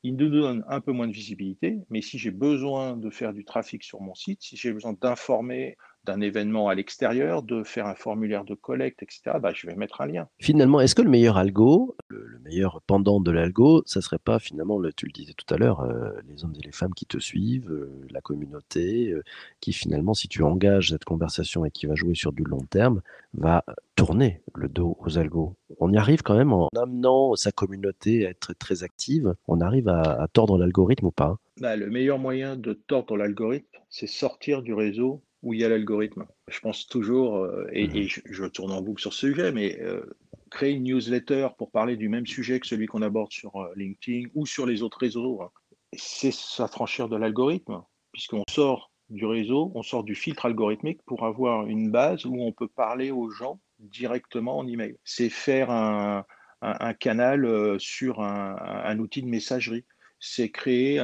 il 0.03 0.15
nous 0.15 0.29
donne 0.29 0.63
un 0.67 0.81
peu 0.81 0.91
moins 0.91 1.07
de 1.07 1.13
visibilité, 1.13 1.79
mais 1.89 2.01
si 2.01 2.17
j'ai 2.17 2.31
besoin 2.31 2.97
de 2.97 3.09
faire 3.09 3.33
du 3.33 3.45
trafic 3.45 3.83
sur 3.83 4.01
mon 4.01 4.15
site, 4.15 4.41
si 4.41 4.57
j'ai 4.57 4.71
besoin 4.71 4.93
d'informer 4.99 5.77
d'un 6.03 6.21
événement 6.21 6.69
à 6.69 6.75
l'extérieur, 6.75 7.43
de 7.43 7.63
faire 7.63 7.85
un 7.85 7.93
formulaire 7.93 8.43
de 8.43 8.55
collecte, 8.55 9.03
etc., 9.03 9.37
bah, 9.39 9.51
je 9.53 9.67
vais 9.67 9.75
mettre 9.75 10.01
un 10.01 10.07
lien. 10.07 10.27
Finalement, 10.39 10.81
est-ce 10.81 10.95
que 10.95 11.03
le 11.03 11.09
meilleur 11.09 11.37
algo, 11.37 11.95
meilleur 12.51 12.81
pendant 12.85 13.21
de 13.21 13.31
l'algo, 13.31 13.81
ça 13.85 14.01
serait 14.01 14.19
pas 14.19 14.39
finalement, 14.39 14.81
tu 14.95 15.05
le 15.05 15.11
disais 15.11 15.33
tout 15.33 15.51
à 15.53 15.57
l'heure, 15.57 15.81
euh, 15.81 16.11
les 16.27 16.43
hommes 16.43 16.53
et 16.61 16.65
les 16.65 16.71
femmes 16.71 16.93
qui 16.93 17.05
te 17.05 17.17
suivent, 17.17 17.71
euh, 17.71 18.07
la 18.09 18.21
communauté, 18.21 19.11
euh, 19.11 19.23
qui 19.61 19.73
finalement, 19.73 20.13
si 20.13 20.27
tu 20.27 20.43
engages 20.43 20.89
cette 20.89 21.05
conversation 21.05 21.65
et 21.65 21.71
qui 21.71 21.85
va 21.85 21.95
jouer 21.95 22.15
sur 22.15 22.33
du 22.33 22.43
long 22.43 22.65
terme, 22.69 23.01
va 23.33 23.63
tourner 23.95 24.41
le 24.55 24.67
dos 24.67 24.97
aux 24.99 25.17
algos. 25.17 25.55
On 25.79 25.91
y 25.93 25.97
arrive 25.97 26.21
quand 26.21 26.35
même 26.35 26.51
en 26.51 26.67
amenant 26.75 27.35
sa 27.35 27.51
communauté 27.51 28.25
à 28.25 28.29
être 28.29 28.53
très 28.53 28.83
active, 28.83 29.33
on 29.47 29.61
arrive 29.61 29.87
à, 29.87 30.01
à 30.01 30.27
tordre 30.27 30.57
l'algorithme 30.57 31.05
ou 31.05 31.11
pas 31.11 31.37
bah, 31.59 31.75
Le 31.75 31.89
meilleur 31.89 32.19
moyen 32.19 32.57
de 32.57 32.73
tordre 32.73 33.15
l'algorithme, 33.15 33.77
c'est 33.89 34.07
sortir 34.07 34.61
du 34.61 34.73
réseau 34.73 35.23
où 35.43 35.53
il 35.53 35.61
y 35.61 35.65
a 35.65 35.69
l'algorithme. 35.69 36.25
Je 36.47 36.59
pense 36.59 36.87
toujours, 36.87 37.37
euh, 37.37 37.67
et, 37.71 37.87
mhm. 37.87 38.07
je, 38.25 38.45
tourne 38.45 38.71
en 38.71 38.81
boucle 38.81 39.01
sur 39.01 39.13
ce 39.13 39.27
sujet, 39.27 39.51
mais 39.51 39.79
euh, 39.81 40.01
créer 40.51 40.73
une 40.73 40.83
newsletter 40.83 41.49
pour 41.57 41.71
parler 41.71 41.97
du 41.97 42.09
même 42.09 42.27
sujet 42.27 42.59
que 42.59 42.67
celui 42.67 42.85
qu'on 42.85 43.01
aborde 43.01 43.31
sur 43.31 43.55
euh, 43.55 43.71
LinkedIn 43.75 44.29
ou 44.35 44.45
sur 44.45 44.65
les 44.67 44.83
autres 44.83 44.99
réseaux, 44.99 45.41
hein, 45.41 45.49
c'est 45.93 46.31
s'affranchir 46.31 47.09
de 47.09 47.15
l'algorithme, 47.15 47.81
puisqu'on 48.11 48.43
sort 48.49 48.91
du 49.09 49.25
réseau, 49.25 49.71
on 49.75 49.81
sort 49.81 50.03
du 50.03 50.15
filtre 50.15 50.45
algorithmique 50.45 51.01
pour 51.05 51.25
avoir 51.25 51.65
une 51.65 51.89
base 51.89 52.25
où 52.25 52.35
on 52.39 52.51
peut 52.51 52.67
parler 52.67 53.11
aux 53.11 53.29
gens 53.29 53.59
directement 53.79 54.57
en 54.57 54.67
email. 54.67 54.97
C'est 55.03 55.29
faire 55.29 55.71
un, 55.71 56.23
canal 56.99 57.79
sur 57.79 58.21
un 58.21 58.99
outil 58.99 59.23
de 59.23 59.27
messagerie 59.27 59.83
c'est 60.21 60.51
créer, 60.51 60.97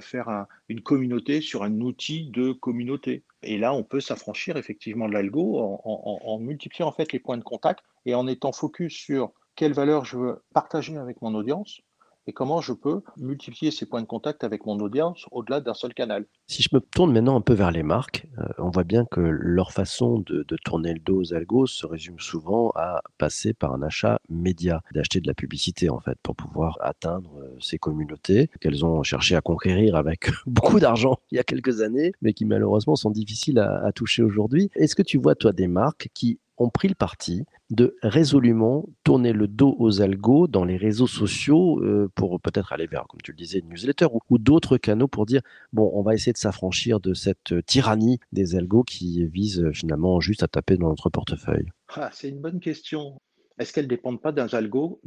faire 0.00 0.46
une 0.68 0.80
communauté 0.80 1.40
sur 1.40 1.62
un 1.62 1.80
outil 1.80 2.30
de 2.30 2.52
communauté. 2.52 3.22
Et 3.44 3.58
là, 3.58 3.74
on 3.74 3.82
peut 3.82 4.00
s'affranchir 4.00 4.56
effectivement 4.56 5.08
de 5.08 5.12
l'algo 5.12 5.58
en, 5.84 6.38
multipliant 6.38 6.88
en 6.88 6.92
fait 6.92 7.12
les 7.12 7.18
points 7.18 7.38
de 7.38 7.44
contact 7.44 7.84
et 8.06 8.14
en 8.14 8.26
étant 8.26 8.52
focus 8.52 8.94
sur 8.94 9.32
quelle 9.54 9.72
valeur 9.72 10.04
je 10.04 10.16
veux 10.16 10.44
partager 10.52 10.96
avec 10.96 11.22
mon 11.22 11.34
audience 11.34 11.80
et 12.26 12.32
comment 12.32 12.60
je 12.60 12.72
peux 12.72 13.02
multiplier 13.16 13.70
ces 13.70 13.86
points 13.86 14.00
de 14.00 14.06
contact 14.06 14.44
avec 14.44 14.66
mon 14.66 14.78
audience 14.80 15.26
au-delà 15.30 15.60
d'un 15.60 15.74
seul 15.74 15.94
canal? 15.94 16.26
Si 16.46 16.62
je 16.62 16.68
me 16.72 16.80
tourne 16.80 17.12
maintenant 17.12 17.36
un 17.36 17.40
peu 17.40 17.54
vers 17.54 17.70
les 17.70 17.82
marques, 17.82 18.26
euh, 18.38 18.44
on 18.58 18.70
voit 18.70 18.84
bien 18.84 19.04
que 19.10 19.20
leur 19.20 19.72
façon 19.72 20.18
de, 20.20 20.44
tourner 20.64 20.94
le 20.94 21.00
dos 21.00 21.20
aux 21.20 21.34
algos 21.34 21.66
se 21.66 21.86
résume 21.86 22.18
souvent 22.18 22.70
à 22.74 23.02
passer 23.18 23.52
par 23.52 23.72
un 23.72 23.82
achat 23.82 24.18
média, 24.28 24.82
d'acheter 24.92 25.20
de 25.20 25.26
la 25.26 25.34
publicité 25.34 25.90
en 25.90 26.00
fait 26.00 26.16
pour 26.22 26.36
pouvoir 26.36 26.78
atteindre 26.80 27.30
euh, 27.38 27.56
ces 27.60 27.78
communautés 27.78 28.48
qu'elles 28.60 28.84
ont 28.84 29.02
cherché 29.02 29.36
à 29.36 29.40
conquérir 29.40 29.96
avec 29.96 30.30
beaucoup 30.46 30.80
d'argent 30.80 31.18
il 31.30 31.36
y 31.36 31.38
a 31.38 31.44
quelques 31.44 31.80
années, 31.80 32.12
mais 32.22 32.32
qui 32.32 32.44
malheureusement 32.44 32.96
sont 32.96 33.10
difficiles 33.10 33.58
à 33.58 33.90
toucher 33.92 34.22
aujourd'hui. 34.22 34.70
Est-ce 34.74 34.94
que 34.94 35.02
tu 35.02 35.18
vois 35.18 35.34
toi 35.34 35.52
des 35.52 35.68
marques 35.68 36.08
qui 36.14 36.38
ont 36.58 36.70
pris 36.70 36.88
le 36.88 36.94
parti 36.94 37.44
de 37.70 37.96
résolument 38.02 38.86
tourner 39.02 39.32
le 39.32 39.48
dos 39.48 39.74
aux 39.78 40.00
algos 40.00 40.46
dans 40.46 40.64
les 40.64 40.76
réseaux 40.76 41.06
sociaux 41.06 41.80
euh, 41.82 42.10
pour 42.14 42.40
peut-être 42.40 42.72
aller 42.72 42.86
vers, 42.86 43.06
comme 43.08 43.20
tu 43.22 43.32
le 43.32 43.36
disais, 43.36 43.58
une 43.58 43.70
newsletter 43.70 44.06
ou, 44.30 44.38
d'autres 44.38 44.76
canaux 44.76 45.08
pour 45.08 45.26
dire, 45.26 45.40
bon, 45.72 45.90
on 45.94 46.02
va 46.02 46.14
essayer 46.14 46.32
de 46.32 46.38
s'affranchir 46.38 47.00
de 47.00 47.14
cette 47.14 47.52
euh, 47.52 47.62
tyrannie 47.62 48.18
des 48.32 48.54
algos 48.56 48.84
qui 48.84 49.26
visent 49.26 49.62
euh, 49.62 49.72
finalement 49.72 50.20
juste 50.20 50.42
à 50.42 50.48
taper 50.48 50.76
dans 50.76 50.88
notre 50.88 51.10
portefeuille 51.10 51.68
ah, 51.88 52.10
C'est 52.12 52.28
une 52.28 52.40
bonne 52.40 52.60
question. 52.60 53.20
Est-ce 53.58 53.72
qu'elles 53.72 53.84
ne 53.84 53.90
dépendent 53.90 54.22
pas 54.22 54.32
d'un 54.32 54.48
algo, 54.48 55.00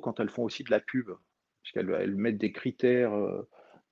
quand 0.00 0.20
elles 0.20 0.30
font 0.30 0.44
aussi 0.44 0.64
de 0.64 0.70
la 0.70 0.80
pub? 0.80 1.08
Parce 1.08 1.72
qu'elles 1.72 2.14
mettent 2.14 2.38
des 2.38 2.52
critères 2.52 3.12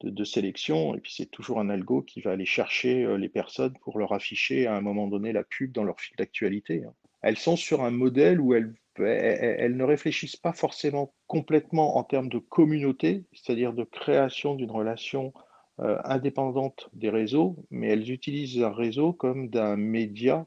de, 0.04 0.24
sélection 0.24 0.94
et 0.94 1.00
puis 1.00 1.12
c'est 1.16 1.30
toujours 1.30 1.60
un 1.60 1.70
algo 1.70 2.02
qui 2.02 2.20
va 2.20 2.32
aller 2.32 2.46
chercher 2.46 3.16
les 3.18 3.28
personnes 3.28 3.74
pour 3.80 3.98
leur 3.98 4.12
afficher 4.12 4.66
à 4.66 4.74
un 4.74 4.80
moment 4.80 5.08
donné 5.08 5.32
la 5.32 5.44
pub 5.44 5.72
dans 5.72 5.84
leur 5.84 6.00
fil 6.00 6.16
d'actualité. 6.16 6.84
Hein 6.86 6.92
elles 7.22 7.38
sont 7.38 7.56
sur 7.56 7.82
un 7.82 7.90
modèle 7.90 8.40
où 8.40 8.54
elles, 8.54 8.74
elles, 8.98 9.76
ne 9.76 9.84
réfléchissent 9.84 10.36
pas 10.36 10.52
forcément 10.52 11.14
complètement 11.26 11.96
en 11.96 12.04
termes 12.04 12.28
de 12.28 12.38
communauté, 12.38 13.24
c'est-à-dire 13.32 13.72
de 13.72 13.84
création 13.84 14.54
d'une 14.54 14.70
relation 14.70 15.32
euh, 15.80 15.98
indépendante 16.04 16.90
des 16.92 17.08
réseaux, 17.08 17.56
mais 17.70 17.88
elles 17.88 18.10
utilisent 18.10 18.62
un 18.62 18.72
réseau 18.72 19.12
comme 19.12 19.48
d'un 19.48 19.76
média 19.76 20.46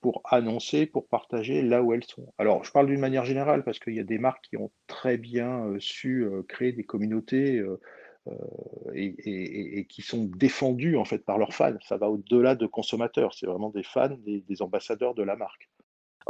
pour 0.00 0.20
annoncer, 0.24 0.84
pour 0.84 1.08
partager 1.08 1.62
là 1.62 1.82
où 1.82 1.94
elles 1.94 2.04
sont. 2.04 2.30
Alors, 2.36 2.62
je 2.62 2.72
parle 2.72 2.88
d'une 2.88 3.00
manière 3.00 3.24
générale 3.24 3.64
parce 3.64 3.78
qu'il 3.78 3.94
y 3.94 4.00
a 4.00 4.04
des 4.04 4.18
marques 4.18 4.44
qui 4.50 4.58
ont 4.58 4.70
très 4.86 5.16
bien 5.16 5.64
euh, 5.64 5.78
su 5.78 6.24
euh, 6.24 6.42
créer 6.42 6.72
des 6.72 6.84
communautés 6.84 7.62
et, 8.94 9.86
qui 9.88 10.02
sont 10.02 10.24
défendues 10.24 10.96
en 10.96 11.04
fait 11.04 11.24
par 11.24 11.38
leurs 11.38 11.54
fans. 11.54 11.78
Ça 11.86 11.96
va 11.96 12.08
au-delà 12.08 12.54
de 12.54 12.66
consommateurs, 12.66 13.34
c'est 13.34 13.46
vraiment 13.46 13.70
des 13.70 13.82
fans, 13.82 14.16
des 14.26 14.62
ambassadeurs 14.62 15.14
de 15.14 15.22
la 15.22 15.36
marque. 15.36 15.68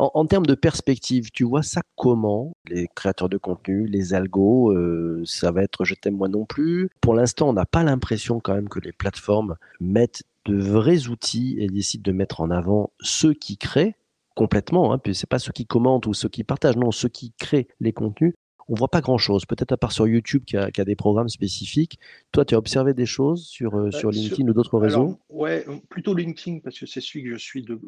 En, 0.01 0.27
termes 0.27 0.47
de 0.47 0.55
perspective, 0.55 1.33
tu 1.33 1.43
vois 1.43 1.65
ça 1.65 1.81
comment 1.97 2.53
Les 2.69 2.87
créateurs 2.95 3.29
de 3.29 3.37
contenu, 3.37 3.89
les 3.89 4.15
algos, 4.15 4.71
euh, 4.71 5.25
ça 5.27 5.51
va 5.51 5.65
être 5.65 5.85
je 5.85 5.97
t'aime 5.97 6.17
moi 6.17 6.29
non 6.29 6.45
plus. 6.45 6.89
Pour 7.01 7.15
l'instant, 7.15 7.49
on 7.49 7.53
n'a 7.53 7.67
pas 7.67 7.83
l'impression 7.83 8.39
quand 8.39 8.55
même 8.55 8.69
que 8.69 8.79
les 8.79 8.93
plateformes 8.93 9.57
mettent 9.81 10.23
de 10.45 10.57
vrais 10.57 11.09
outils 11.09 11.57
et 11.59 11.67
décident 11.67 12.05
de 12.05 12.17
mettre 12.17 12.41
en 12.41 12.51
avant 12.53 12.93
ceux 13.01 13.35
qui 13.35 13.57
créent 13.57 13.97
complètement. 14.37 14.93
Hein, 14.93 14.99
puis 14.99 15.17
c'est 15.17 15.29
pas 15.29 15.41
ceux 15.41 15.51
qui 15.51 15.67
commentent 15.67 16.07
ou 16.07 16.15
ceux 16.15 16.29
qui 16.29 16.45
partagent, 16.45 16.77
non, 16.77 16.93
ceux 16.93 17.09
qui 17.09 17.33
créent 17.37 17.67
les 17.81 17.93
contenus 17.93 18.35
on 18.69 18.75
voit 18.75 18.89
pas 18.89 19.01
grand-chose. 19.01 19.47
Peut-être 19.47 19.73
à 19.73 19.77
part 19.77 19.93
sur 19.93 20.07
YouTube 20.07 20.45
qui 20.45 20.57
a, 20.57 20.71
des 20.71 20.97
programmes 20.97 21.29
spécifiques. 21.29 21.99
Toi, 22.33 22.45
tu 22.45 22.55
as 22.55 22.59
observé 22.59 22.95
des 22.95 23.07
choses 23.07 23.47
sur, 23.47 23.75
euh, 23.75 23.91
bah, 23.91 23.99
sur 23.99 24.11
LinkedIn 24.11 24.49
ou 24.49 24.53
d'autres 24.53 24.79
réseaux? 24.79 25.19
Ouais, 25.29 25.65
plutôt 25.89 26.15
LinkedIn 26.15 26.61
parce 26.61 26.79
que 26.79 26.87
c'est 26.87 27.01
celui 27.01 27.25
que 27.25 27.31
je 27.31 27.37
suis 27.37 27.63
de, 27.63 27.79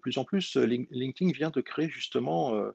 plus 0.00 0.18
en 0.18 0.24
plus. 0.24 0.56
LinkedIn 0.56 1.32
vient 1.32 1.50
de 1.50 1.60
créer 1.60 1.88
justement 1.88 2.54
euh, 2.54 2.70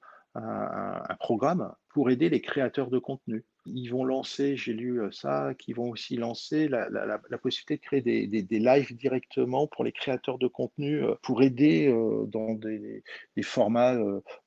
programme 1.28 1.74
pour 1.90 2.10
aider 2.10 2.30
les 2.30 2.40
créateurs 2.40 2.90
de 2.90 3.00
contenu. 3.00 3.44
Ils 3.66 3.90
vont 3.90 4.06
lancer, 4.06 4.56
j'ai 4.56 4.72
lu 4.72 5.02
euh, 5.02 5.12
ça, 5.12 5.56
qu'ils 5.60 5.76
vont 5.76 5.90
aussi 5.90 6.16
lancer 6.16 6.70
la, 6.70 7.20
possibilité 7.42 7.76
de 7.76 7.82
créer 7.82 8.02
des, 8.02 8.44
des, 8.44 8.60
lives 8.60 8.96
directement 8.96 9.68
pour 9.68 9.84
les 9.84 9.92
créateurs 9.92 10.38
de 10.38 10.48
contenu 10.48 11.04
euh, 11.04 11.16
pour 11.24 11.42
aider 11.42 11.90
euh, 11.90 12.26
dans 12.28 12.54
des, 12.54 13.04
formats 13.44 13.98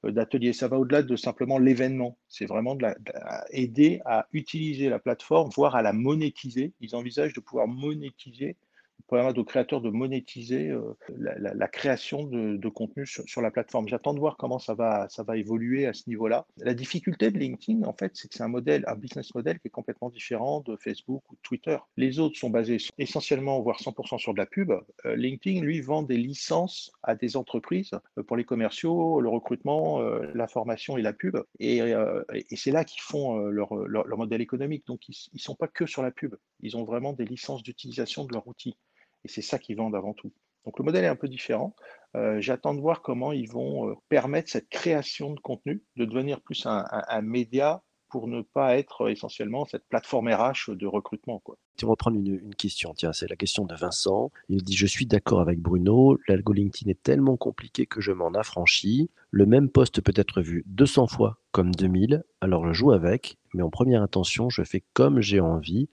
d'ateliers. 0.04 0.54
Ça 0.54 0.68
va 0.68 0.78
au-delà 0.78 1.02
de 1.02 1.16
simplement 1.16 1.58
l'événement. 1.58 2.16
C'est 2.28 2.46
vraiment 2.46 2.74
de, 2.76 2.86
aider 3.50 4.00
à 4.06 4.26
utiliser 4.32 4.88
la 4.88 4.98
plateforme, 4.98 5.50
voire 5.54 5.76
à 5.76 5.82
la 5.82 5.92
monétiser. 5.92 6.72
Ils 6.80 6.96
envisagent 6.96 7.34
de 7.34 7.40
pouvoir 7.40 7.68
monétiser 7.68 8.56
permettre 9.08 9.38
aux 9.38 9.44
créateurs 9.44 9.80
de 9.80 9.90
monétiser 9.90 10.68
euh, 10.68 10.96
la, 11.18 11.68
création 11.68 12.24
de, 12.24 12.68
contenu 12.68 13.06
sur, 13.06 13.42
la 13.42 13.50
plateforme. 13.50 13.88
J'attends 13.88 14.14
de 14.14 14.18
voir 14.18 14.36
comment 14.36 14.58
ça 14.58 14.74
va, 14.74 15.08
ça 15.08 15.22
va 15.22 15.36
évoluer 15.36 15.86
à 15.86 15.92
ce 15.92 16.08
niveau-là. 16.08 16.46
La 16.58 16.74
difficulté 16.74 17.30
de 17.30 17.38
LinkedIn, 17.38 17.84
en 17.84 17.92
fait, 17.92 18.12
c'est 18.14 18.28
que 18.28 18.34
c'est 18.34 18.42
un 18.42 18.48
modèle, 18.48 18.84
un 18.86 18.96
business 18.96 19.34
model 19.34 19.58
qui 19.60 19.68
est 19.68 19.70
complètement 19.70 20.10
différent 20.10 20.60
de 20.60 20.76
Facebook 20.76 21.22
ou 21.30 21.36
Twitter. 21.42 21.78
Les 21.96 22.18
autres 22.18 22.38
sont 22.38 22.50
basés 22.50 22.78
essentiellement, 22.98 23.60
voire 23.60 23.78
100% 23.78 24.18
sur 24.18 24.34
de 24.34 24.38
la 24.38 24.46
pub. 24.46 24.72
Euh, 25.04 25.16
LinkedIn, 25.16 25.60
lui, 25.60 25.80
vend 25.80 26.02
des 26.02 26.16
licences 26.16 26.92
à 27.02 27.14
des 27.14 27.36
entreprises 27.36 27.92
euh, 28.18 28.22
pour 28.22 28.36
les 28.36 28.44
commerciaux, 28.44 29.20
le 29.20 29.28
recrutement, 29.28 30.00
la 30.00 30.46
formation 30.46 30.96
et 30.96 31.02
la 31.02 31.12
pub. 31.12 31.36
Et, 31.58 31.80
c'est 32.54 32.70
là 32.70 32.84
qu'ils 32.84 33.02
font 33.02 33.38
leur, 33.38 33.74
leur, 33.74 34.18
modèle 34.18 34.40
économique. 34.40 34.86
Donc, 34.86 35.08
ils 35.08 35.16
ne 35.32 35.38
sont 35.38 35.54
pas 35.54 35.68
que 35.68 35.86
sur 35.86 36.02
la 36.02 36.10
pub. 36.10 36.34
Ils 36.60 36.76
ont 36.76 36.84
vraiment 36.84 37.12
des 37.12 37.24
licences 37.24 37.62
d'utilisation 37.62 38.24
de 38.24 38.32
leur 38.32 38.46
outil. 38.46 38.76
Et 39.24 39.28
c'est 39.28 39.42
ça 39.42 39.58
qu'ils 39.58 39.76
vendent 39.76 39.94
avant 39.94 40.14
tout. 40.14 40.32
Donc 40.64 40.78
le 40.78 40.84
modèle 40.84 41.04
est 41.04 41.08
un 41.08 41.16
peu 41.16 41.28
différent. 41.28 41.74
Euh, 42.16 42.40
j'attends 42.40 42.74
de 42.74 42.80
voir 42.80 43.02
comment 43.02 43.32
ils 43.32 43.48
vont 43.48 43.88
euh, 43.88 43.94
permettre 44.08 44.50
cette 44.50 44.68
création 44.68 45.32
de 45.32 45.40
contenu, 45.40 45.82
de 45.96 46.04
devenir 46.04 46.40
plus 46.40 46.66
un, 46.66 46.84
média 47.22 47.82
pour 48.08 48.26
ne 48.26 48.42
pas 48.42 48.76
être 48.76 49.08
essentiellement 49.08 49.64
cette 49.66 49.88
plateforme 49.88 50.28
RH 50.28 50.74
de 50.74 50.86
recrutement. 50.86 51.38
Quoi. 51.38 51.56
Tu 51.76 51.86
vas 51.86 51.94
une, 52.08 52.54
question, 52.56 52.92
tiens, 52.92 53.12
c'est 53.12 53.30
la 53.30 53.36
question 53.36 53.64
de 53.64 53.74
Vincent. 53.76 54.32
Il 54.48 54.64
dit 54.64 54.76
Je 54.76 54.86
suis 54.86 55.06
d'accord 55.06 55.40
avec 55.40 55.60
Bruno, 55.60 56.18
l'algo 56.26 56.52
LinkedIn 56.52 56.90
est 56.90 57.02
tellement 57.02 57.36
compliqué 57.36 57.86
que 57.86 58.00
je 58.00 58.10
m'en 58.10 58.32
affranchis. 58.32 59.10
Le 59.30 59.46
même 59.46 59.70
poste 59.70 60.00
peut 60.00 60.12
être 60.16 60.42
vu 60.42 60.64
200 60.66 61.06
fois 61.06 61.38
comme 61.52 61.72
2000, 61.72 62.24
alors 62.40 62.66
je 62.66 62.72
joue 62.72 62.90
avec, 62.90 63.38
mais 63.54 63.62
en 63.62 63.70
première 63.70 64.02
intention, 64.02 64.50
je 64.50 64.64
fais 64.64 64.82
comme 64.92 65.20
j'ai 65.20 65.38
envie 65.38 65.88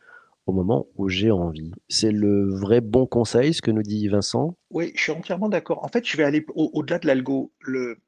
au 0.48 0.54
moment 0.54 0.88
où 0.96 1.10
j'ai 1.10 1.30
envie. 1.30 1.72
C'est 1.90 2.12
le 2.12 2.50
vrai 2.50 2.82
bon 2.82 3.06
conseil, 3.06 3.54
ce 3.54 3.62
que 3.62 3.70
nous 3.70 3.84
dit 3.84 4.08
Vincent? 4.08 4.58
Oui, 4.72 4.92
je 4.96 5.02
suis 5.02 5.12
entièrement 5.12 5.50
d'accord. 5.50 5.84
En 5.84 5.90
fait, 5.90 6.06
je 6.08 6.18
vais 6.18 6.24
aller 6.24 6.46
au-delà 6.56 7.00
de 7.00 7.08
l'algo. 7.08 7.52
Le, 7.60 8.00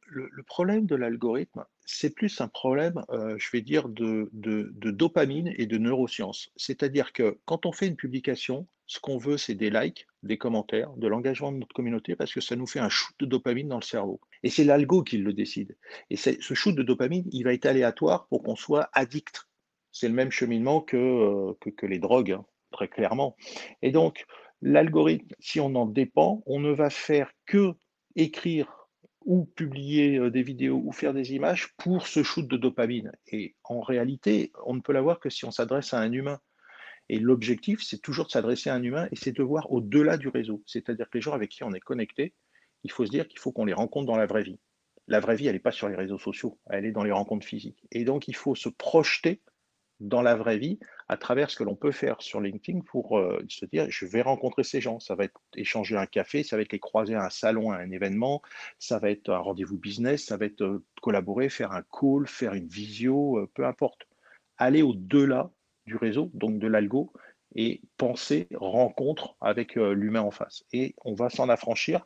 problème 0.47 0.85
de 0.85 0.95
l'algorithme, 0.95 1.65
c'est 1.85 2.09
plus 2.09 2.41
un 2.41 2.47
problème, 2.47 3.03
euh, 3.09 3.35
je 3.37 3.49
vais 3.51 3.61
dire, 3.61 3.89
de, 3.89 4.29
dopamine 4.33 5.53
et 5.57 5.67
de 5.67 5.77
neurosciences. 5.77 6.49
C'est-à-dire 6.55 7.13
que 7.13 7.37
quand 7.45 7.65
on 7.65 7.71
fait 7.71 7.87
une 7.87 7.97
publication, 7.97 8.67
ce 8.87 8.99
qu'on 8.99 9.17
veut, 9.17 9.37
c'est 9.37 9.53
des 9.53 9.69
likes, 9.69 10.07
des 10.23 10.37
commentaires, 10.37 10.91
de 10.95 11.07
l'engagement 11.07 11.51
de 11.51 11.57
notre 11.57 11.75
communauté, 11.75 12.15
parce 12.15 12.33
que 12.33 12.41
ça 12.41 12.55
nous 12.55 12.65
fait 12.65 12.79
un 12.79 12.89
shoot 12.89 13.13
de 13.19 13.25
dopamine 13.25 13.67
dans 13.67 13.77
le 13.77 13.83
cerveau. 13.83 14.19
Et 14.43 14.49
c'est 14.49 14.63
l'algo 14.63 15.03
qui 15.03 15.17
le 15.17 15.33
décide. 15.33 15.77
Et 16.09 16.15
ce 16.15 16.53
shoot 16.53 16.73
de 16.73 16.83
dopamine, 16.83 17.25
il 17.31 17.43
va 17.43 17.53
être 17.53 17.67
aléatoire 17.67 18.27
pour 18.27 18.41
qu'on 18.43 18.55
soit 18.55 18.89
addict 18.93 19.48
c'est 19.91 20.07
le 20.07 20.13
même 20.13 20.31
cheminement 20.31 20.81
que, 20.81 20.97
euh, 20.97 21.53
que, 21.75 21.85
les 21.85 21.99
drogues, 21.99 22.31
hein, 22.31 22.45
très 22.71 22.87
clairement. 22.87 23.35
Et 23.81 23.91
donc, 23.91 24.25
l'algorithme, 24.61 25.33
si 25.39 25.59
on 25.59 25.75
en 25.75 25.85
dépend, 25.85 26.43
on 26.45 26.59
ne 26.59 26.71
va 26.71 26.89
faire 26.89 27.31
que 27.45 27.73
écrire 28.15 28.87
ou 29.25 29.45
publier 29.45 30.17
euh, 30.17 30.31
des 30.31 30.43
vidéos 30.43 30.81
ou 30.83 30.91
faire 30.91 31.13
des 31.13 31.33
images 31.33 31.73
pour 31.77 32.07
ce 32.07 32.23
shoot 32.23 32.47
de 32.47 32.57
dopamine. 32.57 33.11
Et 33.27 33.55
en 33.63 33.81
réalité, 33.81 34.51
on 34.65 34.73
ne 34.75 34.81
peut 34.81 34.93
l'avoir 34.93 35.19
que 35.19 35.29
si 35.29 35.45
on 35.45 35.51
s'adresse 35.51 35.93
à 35.93 35.99
un 35.99 36.11
humain. 36.11 36.39
Et 37.09 37.19
l'objectif, 37.19 37.81
c'est 37.81 38.01
toujours 38.01 38.25
de 38.25 38.31
s'adresser 38.31 38.69
à 38.69 38.75
un 38.75 38.83
humain 38.83 39.07
et 39.11 39.15
c'est 39.15 39.31
de 39.31 39.43
voir 39.43 39.71
au-delà 39.71 40.17
du 40.17 40.27
réseau. 40.27 40.61
C'est-à-dire 40.65 41.09
que 41.09 41.17
les 41.17 41.21
gens 41.21 41.33
avec 41.33 41.49
qui 41.49 41.63
on 41.63 41.73
est 41.73 41.79
connecté, 41.79 42.33
il 42.83 42.91
faut 42.91 43.05
se 43.05 43.11
dire 43.11 43.27
qu'il 43.27 43.39
faut 43.39 43.51
qu'on 43.51 43.65
les 43.65 43.73
rencontre 43.73 44.05
dans 44.05 44.15
la 44.15 44.27
vraie 44.27 44.43
vie. 44.43 44.59
La 45.07 45.19
vraie 45.19 45.35
vie, 45.35 45.47
elle 45.47 45.53
n'est 45.53 45.59
pas 45.59 45.71
sur 45.71 45.89
les 45.89 45.95
réseaux 45.95 46.19
sociaux, 46.19 46.59
elle 46.69 46.85
est 46.85 46.91
dans 46.91 47.03
les 47.03 47.11
rencontres 47.11 47.45
physiques. 47.45 47.83
Et 47.91 48.03
donc, 48.03 48.27
il 48.27 48.35
faut 48.35 48.53
se 48.53 48.69
projeter 48.69 49.41
dans 49.99 50.21
la 50.21 50.35
vraie 50.35 50.57
vie 50.57 50.79
à 51.07 51.17
travers 51.17 51.49
ce 51.49 51.57
que 51.57 51.63
l'on 51.63 51.75
peut 51.75 51.91
faire 51.91 52.21
sur 52.21 52.39
LinkedIn 52.39 52.81
pour 52.81 53.17
euh, 53.17 53.43
se 53.49 53.65
dire 53.65 53.87
je 53.89 54.05
vais 54.05 54.21
rencontrer 54.21 54.63
ces 54.63 54.81
gens. 54.81 54.99
Ça 54.99 55.15
va 55.15 55.25
être 55.25 55.39
échanger 55.55 55.97
un 55.97 56.05
café, 56.05 56.43
ça 56.43 56.55
va 56.55 56.61
être 56.61 56.71
les 56.71 56.79
croiser 56.79 57.15
à 57.15 57.25
un 57.25 57.29
salon, 57.29 57.71
à 57.71 57.77
un 57.77 57.91
événement, 57.91 58.41
ça 58.77 58.99
va 58.99 59.09
être 59.09 59.29
un 59.29 59.39
rendez-vous 59.39 59.77
business, 59.77 60.25
ça 60.25 60.37
va 60.37 60.45
être 60.45 60.61
euh, 60.61 60.83
collaborer, 61.01 61.49
faire 61.49 61.71
un 61.71 61.83
call, 61.83 62.27
faire 62.27 62.53
une 62.53 62.67
visio, 62.67 63.39
euh, 63.39 63.49
peu 63.53 63.65
importe. 63.65 64.07
Aller 64.57 64.81
au-delà 64.81 65.51
du 65.85 65.95
réseau, 65.95 66.29
donc 66.33 66.59
de 66.59 66.67
l'algo, 66.67 67.13
et 67.55 67.81
penser 67.97 68.47
rencontre 68.53 69.35
avec 69.41 69.75
l'humain 69.75 70.21
en 70.21 70.31
face. 70.31 70.65
Et 70.73 70.95
on 71.05 71.15
va 71.15 71.29
s'en 71.29 71.49
affranchir 71.49 72.05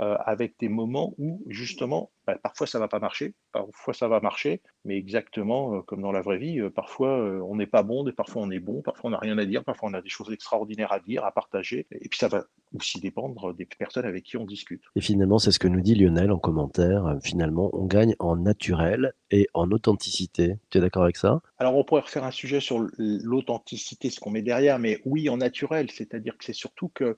euh, 0.00 0.16
avec 0.24 0.54
des 0.58 0.68
moments 0.68 1.14
où 1.18 1.44
justement, 1.46 2.10
bah, 2.26 2.36
parfois 2.42 2.66
ça 2.66 2.80
va 2.80 2.88
pas 2.88 2.98
marcher, 2.98 3.34
parfois 3.52 3.94
ça 3.94 4.08
va 4.08 4.18
marcher, 4.18 4.60
mais 4.84 4.96
exactement 4.96 5.76
euh, 5.76 5.82
comme 5.82 6.02
dans 6.02 6.10
la 6.10 6.20
vraie 6.20 6.38
vie, 6.38 6.58
euh, 6.58 6.68
parfois 6.68 7.16
on 7.44 7.54
n'est 7.54 7.68
pas 7.68 7.84
bon, 7.84 8.04
et 8.08 8.12
parfois 8.12 8.42
on 8.42 8.50
est 8.50 8.58
bon, 8.58 8.82
parfois 8.82 9.08
on 9.08 9.10
n'a 9.12 9.18
rien 9.18 9.38
à 9.38 9.44
dire, 9.44 9.62
parfois 9.62 9.90
on 9.90 9.94
a 9.94 10.02
des 10.02 10.08
choses 10.08 10.32
extraordinaires 10.32 10.92
à 10.92 10.98
dire, 10.98 11.24
à 11.24 11.30
partager, 11.30 11.86
et 11.92 12.08
puis 12.08 12.18
ça 12.18 12.26
va 12.26 12.44
aussi 12.74 12.98
dépendre 12.98 13.54
des 13.54 13.66
personnes 13.66 14.04
avec 14.04 14.24
qui 14.24 14.36
on 14.36 14.44
discute. 14.44 14.82
Et 14.96 15.00
finalement, 15.00 15.38
c'est 15.38 15.52
ce 15.52 15.60
que 15.60 15.68
nous 15.68 15.80
dit 15.80 15.94
Lionel 15.94 16.32
en 16.32 16.38
commentaire, 16.38 17.16
finalement, 17.22 17.70
on 17.72 17.84
gagne 17.84 18.16
en 18.18 18.34
naturel 18.34 19.12
et 19.30 19.46
en 19.54 19.70
authenticité. 19.70 20.56
Tu 20.70 20.78
es 20.78 20.80
d'accord 20.80 21.04
avec 21.04 21.16
ça? 21.16 21.40
Alors 21.58 21.76
on 21.76 21.84
pourrait 21.84 22.00
refaire 22.00 22.24
un 22.24 22.32
sujet 22.32 22.58
sur 22.58 22.84
l'authenticité, 22.98 24.10
ce 24.10 24.18
qu'on 24.18 24.30
met 24.30 24.42
derrière, 24.42 24.80
mais 24.80 25.00
oui, 25.04 25.28
en 25.28 25.36
naturel, 25.36 25.88
c'est-à-dire 25.92 26.36
que 26.36 26.44
c'est 26.44 26.52
surtout 26.52 26.88
que 26.88 27.16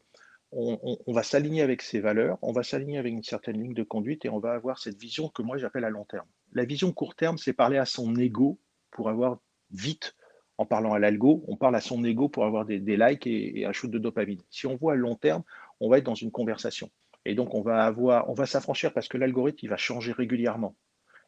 on, 0.53 1.13
va 1.13 1.23
s'aligner 1.23 1.63
avec 1.63 1.83
ses 1.83 2.01
valeurs, 2.01 2.39
on 2.43 2.53
va 2.53 2.63
s'aligner 2.63 2.99
avec 2.99 3.13
une 3.13 3.23
certaine 3.23 3.61
ligne 3.61 3.75
de 3.75 3.83
conduite 3.83 4.25
et 4.25 4.29
on 4.29 4.39
va 4.39 4.53
avoir 4.53 4.79
cette 4.79 4.99
vision 4.99 5.29
que 5.29 5.43
moi 5.43 5.59
j'appelle 5.59 5.85
à 5.85 5.91
long 5.91 6.05
terme. 6.05 6.27
La 6.53 6.65
vision 6.65 6.93
court 6.93 7.15
terme, 7.15 7.37
c'est 7.37 7.53
parler 7.53 7.79
à 7.79 7.85
son 7.85 8.15
ego 8.17 8.59
pour 8.91 9.09
avoir 9.09 9.39
vite, 9.71 10.17
en 10.59 10.65
parlant 10.65 10.95
à 10.95 10.99
l'algo, 10.99 11.45
on 11.49 11.57
parle 11.57 11.77
à 11.77 11.81
son 11.81 12.03
ego 12.05 12.29
pour 12.29 12.45
avoir 12.45 12.65
des, 12.65 12.79
likes 12.79 13.27
et, 13.27 13.67
un 13.67 13.73
shoot 13.73 13.91
de 13.91 13.99
dopamine. 13.99 14.41
Si 14.49 14.67
on 14.67 14.77
voit 14.77 14.95
à 14.95 14.97
long 14.97 15.17
terme, 15.17 15.43
on 15.81 15.91
va 15.91 15.99
être 15.99 16.05
dans 16.05 16.15
une 16.15 16.31
conversation. 16.31 16.91
Et 17.25 17.35
donc 17.35 17.55
on 17.55 17.61
va 17.61 17.85
avoir, 17.85 18.31
on 18.31 18.35
va 18.35 18.47
s'affranchir 18.47 18.93
parce 18.95 19.09
que 19.09 19.19
l'algorithme, 19.19 19.59
il 19.63 19.69
va 19.69 19.77
changer 19.77 20.13
régulièrement. 20.13 20.75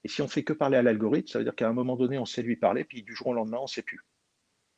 Et 0.04 0.08
si 0.08 0.22
on 0.22 0.28
fait 0.28 0.44
que 0.44 0.52
parler 0.52 0.76
à 0.76 0.82
l'algorithme, 0.82 1.28
ça 1.28 1.38
veut 1.38 1.44
dire 1.44 1.56
qu'à 1.56 1.68
un 1.68 1.72
moment 1.72 1.96
donné, 1.96 2.18
on 2.18 2.24
sait 2.24 2.42
lui 2.42 2.56
parler, 2.56 2.84
puis 2.84 3.02
du 3.02 3.14
jour 3.14 3.28
au 3.28 3.34
lendemain, 3.34 3.58
on 3.58 3.64
ne 3.64 3.68
sait 3.68 3.82
plus. 3.82 4.00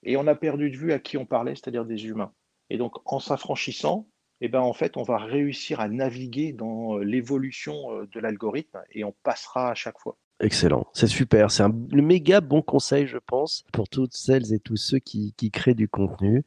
Et 0.02 0.16
on 0.16 0.26
a 0.26 0.34
perdu 0.34 0.70
de 0.70 0.76
vue 0.76 0.92
à 0.92 0.98
qui 0.98 1.18
on 1.18 1.26
parlait, 1.26 1.54
c'est-à-dire 1.54 1.84
des 1.84 2.06
humains. 2.06 2.32
Et 2.70 2.78
donc, 2.78 2.96
en 3.04 3.20
s'affranchissant, 3.20 4.08
eh 4.40 4.48
ben, 4.48 4.60
en 4.60 4.72
fait, 4.72 4.96
on 4.96 5.02
va 5.02 5.18
réussir 5.18 5.80
à 5.80 5.88
naviguer 5.88 6.52
dans 6.52 6.96
euh, 6.96 7.04
l'évolution 7.04 7.92
euh, 7.92 8.08
de 8.12 8.20
l'algorithme 8.20 8.80
et 8.92 9.04
on 9.04 9.14
passera 9.22 9.70
à 9.70 9.74
chaque 9.74 9.98
fois. 9.98 10.16
Excellent, 10.40 10.86
c'est 10.94 11.06
super. 11.06 11.50
C'est 11.50 11.62
un 11.62 11.72
méga 11.92 12.40
bon 12.40 12.62
conseil, 12.62 13.06
je 13.06 13.18
pense, 13.18 13.64
pour 13.72 13.88
toutes 13.88 14.14
celles 14.14 14.54
et 14.54 14.58
tous 14.58 14.76
ceux 14.76 14.98
qui, 14.98 15.34
créent 15.52 15.74
du 15.74 15.88
contenu. 15.88 16.44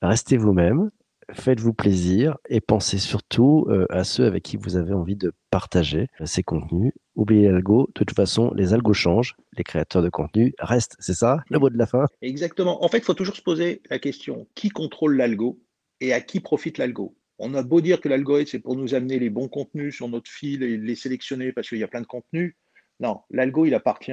Restez 0.00 0.38
vous-même, 0.38 0.90
faites-vous 1.30 1.74
plaisir 1.74 2.38
et 2.48 2.62
pensez 2.62 2.96
surtout 2.96 3.66
euh, 3.68 3.86
à 3.90 4.04
ceux 4.04 4.24
avec 4.24 4.42
qui 4.42 4.56
vous 4.56 4.76
avez 4.76 4.94
envie 4.94 5.16
de 5.16 5.32
partager 5.50 6.08
ces 6.24 6.42
contenus. 6.42 6.94
Oubliez 7.16 7.50
l'algo, 7.50 7.86
de 7.88 7.92
toute 7.92 8.16
façon, 8.16 8.50
les 8.54 8.72
algos 8.72 8.94
changent, 8.94 9.36
les 9.58 9.64
créateurs 9.64 10.02
de 10.02 10.08
contenu 10.08 10.54
restent, 10.58 10.96
c'est 10.98 11.14
ça 11.14 11.44
le 11.50 11.58
mot 11.58 11.68
de 11.68 11.76
la 11.76 11.86
fin? 11.86 12.06
Exactement. 12.22 12.82
En 12.82 12.88
fait, 12.88 12.98
il 12.98 13.04
faut 13.04 13.12
toujours 13.12 13.36
se 13.36 13.42
poser 13.42 13.82
la 13.90 13.98
question, 13.98 14.46
qui 14.54 14.70
contrôle 14.70 15.18
l'algo 15.18 15.60
et 16.00 16.14
à 16.14 16.22
qui 16.22 16.40
profite 16.40 16.78
l'algo? 16.78 17.14
On 17.44 17.52
a 17.52 17.62
beau 17.62 17.82
dire 17.82 18.00
que 18.00 18.08
l'algorithme, 18.08 18.50
c'est 18.50 18.58
pour 18.58 18.74
nous 18.74 18.94
amener 18.94 19.18
les 19.18 19.28
bons 19.28 19.48
contenus 19.48 19.94
sur 19.94 20.08
notre 20.08 20.30
fil 20.30 20.62
et 20.62 20.78
les 20.78 20.94
sélectionner 20.94 21.52
parce 21.52 21.68
qu'il 21.68 21.76
y 21.78 21.84
a 21.84 21.88
plein 21.88 22.00
de 22.00 22.06
contenus. 22.06 22.56
Non, 23.00 23.20
l'algo, 23.30 23.66
il 23.66 23.74
appartient 23.74 24.12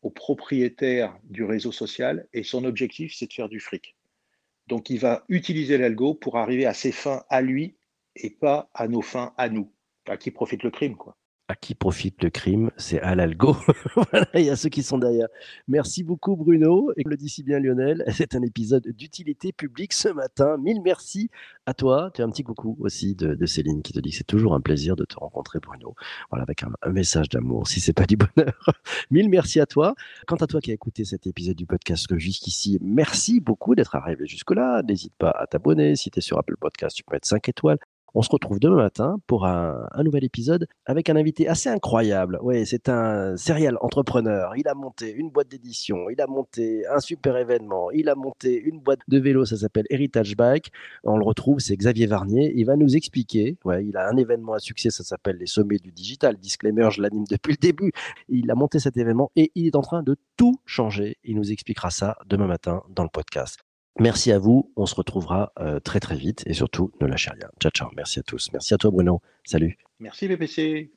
au 0.00 0.08
propriétaire 0.08 1.14
du 1.24 1.44
réseau 1.44 1.72
social 1.72 2.26
et 2.32 2.42
son 2.42 2.64
objectif, 2.64 3.14
c'est 3.14 3.26
de 3.26 3.32
faire 3.34 3.50
du 3.50 3.60
fric. 3.60 3.96
Donc, 4.66 4.88
il 4.88 4.98
va 4.98 5.24
utiliser 5.28 5.76
l'algo 5.76 6.14
pour 6.14 6.38
arriver 6.38 6.64
à 6.64 6.72
ses 6.72 6.90
fins 6.90 7.22
à 7.28 7.42
lui 7.42 7.76
et 8.16 8.30
pas 8.30 8.70
à 8.72 8.88
nos 8.88 9.02
fins 9.02 9.34
à 9.36 9.50
nous, 9.50 9.70
à 10.06 10.16
qui 10.16 10.30
profite 10.30 10.62
le 10.62 10.70
crime. 10.70 10.96
Quoi. 10.96 11.18
À 11.50 11.56
qui 11.56 11.74
profite 11.74 12.22
le 12.22 12.30
crime 12.30 12.70
C'est 12.76 13.00
à 13.00 13.16
l'algo. 13.16 13.56
voilà, 13.96 14.28
il 14.34 14.44
y 14.44 14.50
a 14.50 14.56
ceux 14.56 14.68
qui 14.68 14.84
sont 14.84 14.98
derrière. 14.98 15.26
Merci 15.66 16.04
beaucoup 16.04 16.36
Bruno. 16.36 16.92
Et 16.96 17.02
le 17.04 17.16
dit 17.16 17.28
si 17.28 17.42
bien 17.42 17.58
Lionel, 17.58 18.04
c'est 18.14 18.36
un 18.36 18.42
épisode 18.42 18.86
d'utilité 18.96 19.52
publique 19.52 19.92
ce 19.92 20.08
matin. 20.08 20.56
Mille 20.58 20.80
merci 20.80 21.28
à 21.66 21.74
toi. 21.74 22.12
Tu 22.14 22.22
as 22.22 22.24
un 22.24 22.30
petit 22.30 22.44
coucou 22.44 22.76
aussi 22.78 23.16
de, 23.16 23.46
Céline 23.46 23.82
qui 23.82 23.92
te 23.92 23.98
dit 23.98 24.10
que 24.10 24.16
c'est 24.16 24.24
toujours 24.24 24.54
un 24.54 24.60
plaisir 24.60 24.94
de 24.94 25.04
te 25.04 25.16
rencontrer 25.16 25.58
Bruno. 25.58 25.96
Voilà, 26.30 26.44
avec 26.44 26.62
un, 26.62 26.90
message 26.90 27.28
d'amour, 27.28 27.66
si 27.66 27.80
c'est 27.80 27.92
pas 27.92 28.06
du 28.06 28.16
bonheur. 28.16 28.54
Mille 29.10 29.28
merci 29.28 29.58
à 29.58 29.66
toi. 29.66 29.96
Quant 30.28 30.36
à 30.36 30.46
toi 30.46 30.60
qui 30.60 30.70
as 30.70 30.74
écouté 30.74 31.04
cet 31.04 31.26
épisode 31.26 31.56
du 31.56 31.66
podcast 31.66 32.06
jusqu'ici, 32.16 32.78
merci 32.80 33.40
beaucoup 33.40 33.74
d'être 33.74 33.96
arrivé 33.96 34.24
jusque-là. 34.24 34.82
N'hésite 34.84 35.14
pas 35.18 35.30
à 35.30 35.48
t'abonner. 35.48 35.96
Si 35.96 36.12
tu 36.12 36.20
es 36.20 36.22
sur 36.22 36.38
Apple 36.38 36.56
Podcast, 36.60 36.96
tu 36.96 37.02
peux 37.02 37.16
mettre 37.16 37.26
5 37.26 37.48
étoiles. 37.48 37.78
On 38.14 38.22
se 38.22 38.30
retrouve 38.30 38.58
demain 38.58 38.76
matin 38.76 39.16
pour 39.26 39.46
un, 39.46 39.88
nouvel 40.04 40.24
épisode 40.24 40.66
avec 40.86 41.08
un 41.08 41.16
invité 41.16 41.48
assez 41.48 41.68
incroyable. 41.68 42.38
Oui, 42.42 42.66
c'est 42.66 42.88
un 42.88 43.36
serial 43.36 43.76
entrepreneur. 43.80 44.52
Il 44.56 44.66
a 44.68 44.74
monté 44.74 45.12
une 45.12 45.30
boîte 45.30 45.48
d'édition, 45.48 46.10
il 46.10 46.20
a 46.20 46.26
monté 46.26 46.86
un 46.88 47.00
super 47.00 47.36
événement, 47.36 47.90
il 47.90 48.08
a 48.08 48.14
monté 48.14 48.60
une 48.60 48.80
boîte 48.80 49.00
de 49.08 49.18
vélo, 49.18 49.44
ça 49.44 49.56
s'appelle 49.56 49.86
Heritage 49.90 50.36
Bike. 50.36 50.72
On 51.04 51.16
le 51.16 51.24
retrouve, 51.24 51.60
c'est 51.60 51.76
Xavier 51.76 52.06
Varnier. 52.06 52.52
Il 52.56 52.66
va 52.66 52.76
nous 52.76 52.96
expliquer. 52.96 53.56
Ouais, 53.64 53.84
il 53.84 53.96
a 53.96 54.08
un 54.08 54.16
événement 54.16 54.54
à 54.54 54.58
succès, 54.58 54.90
ça 54.90 55.04
s'appelle 55.04 55.36
les 55.36 55.46
sommets 55.46 55.78
du 55.78 55.92
digital. 55.92 56.36
Disclaimer, 56.36 56.88
je 56.90 57.02
l'anime 57.02 57.24
depuis 57.30 57.52
le 57.52 57.58
début. 57.58 57.92
Il 58.28 58.50
a 58.50 58.54
monté 58.54 58.78
cet 58.78 58.96
événement 58.96 59.30
et 59.36 59.52
il 59.54 59.66
est 59.66 59.76
en 59.76 59.82
train 59.82 60.02
de 60.02 60.16
tout 60.36 60.56
changer. 60.66 61.16
Il 61.24 61.36
nous 61.36 61.52
expliquera 61.52 61.90
ça 61.90 62.16
demain 62.26 62.46
matin 62.46 62.82
dans 62.88 63.04
le 63.04 63.10
podcast. 63.10 63.60
Merci 63.98 64.32
à 64.32 64.38
vous. 64.38 64.72
On 64.76 64.86
se 64.86 64.94
retrouvera 64.94 65.52
euh, 65.58 65.80
très 65.80 66.00
très 66.00 66.16
vite 66.16 66.42
et 66.46 66.54
surtout 66.54 66.92
ne 67.00 67.06
lâchez 67.06 67.30
rien. 67.30 67.50
Ciao 67.60 67.70
ciao. 67.70 67.88
Merci 67.96 68.20
à 68.20 68.22
tous. 68.22 68.50
Merci 68.52 68.74
à 68.74 68.78
toi 68.78 68.90
Bruno. 68.90 69.20
Salut. 69.44 69.78
Merci 69.98 70.28
VPC. 70.28 70.90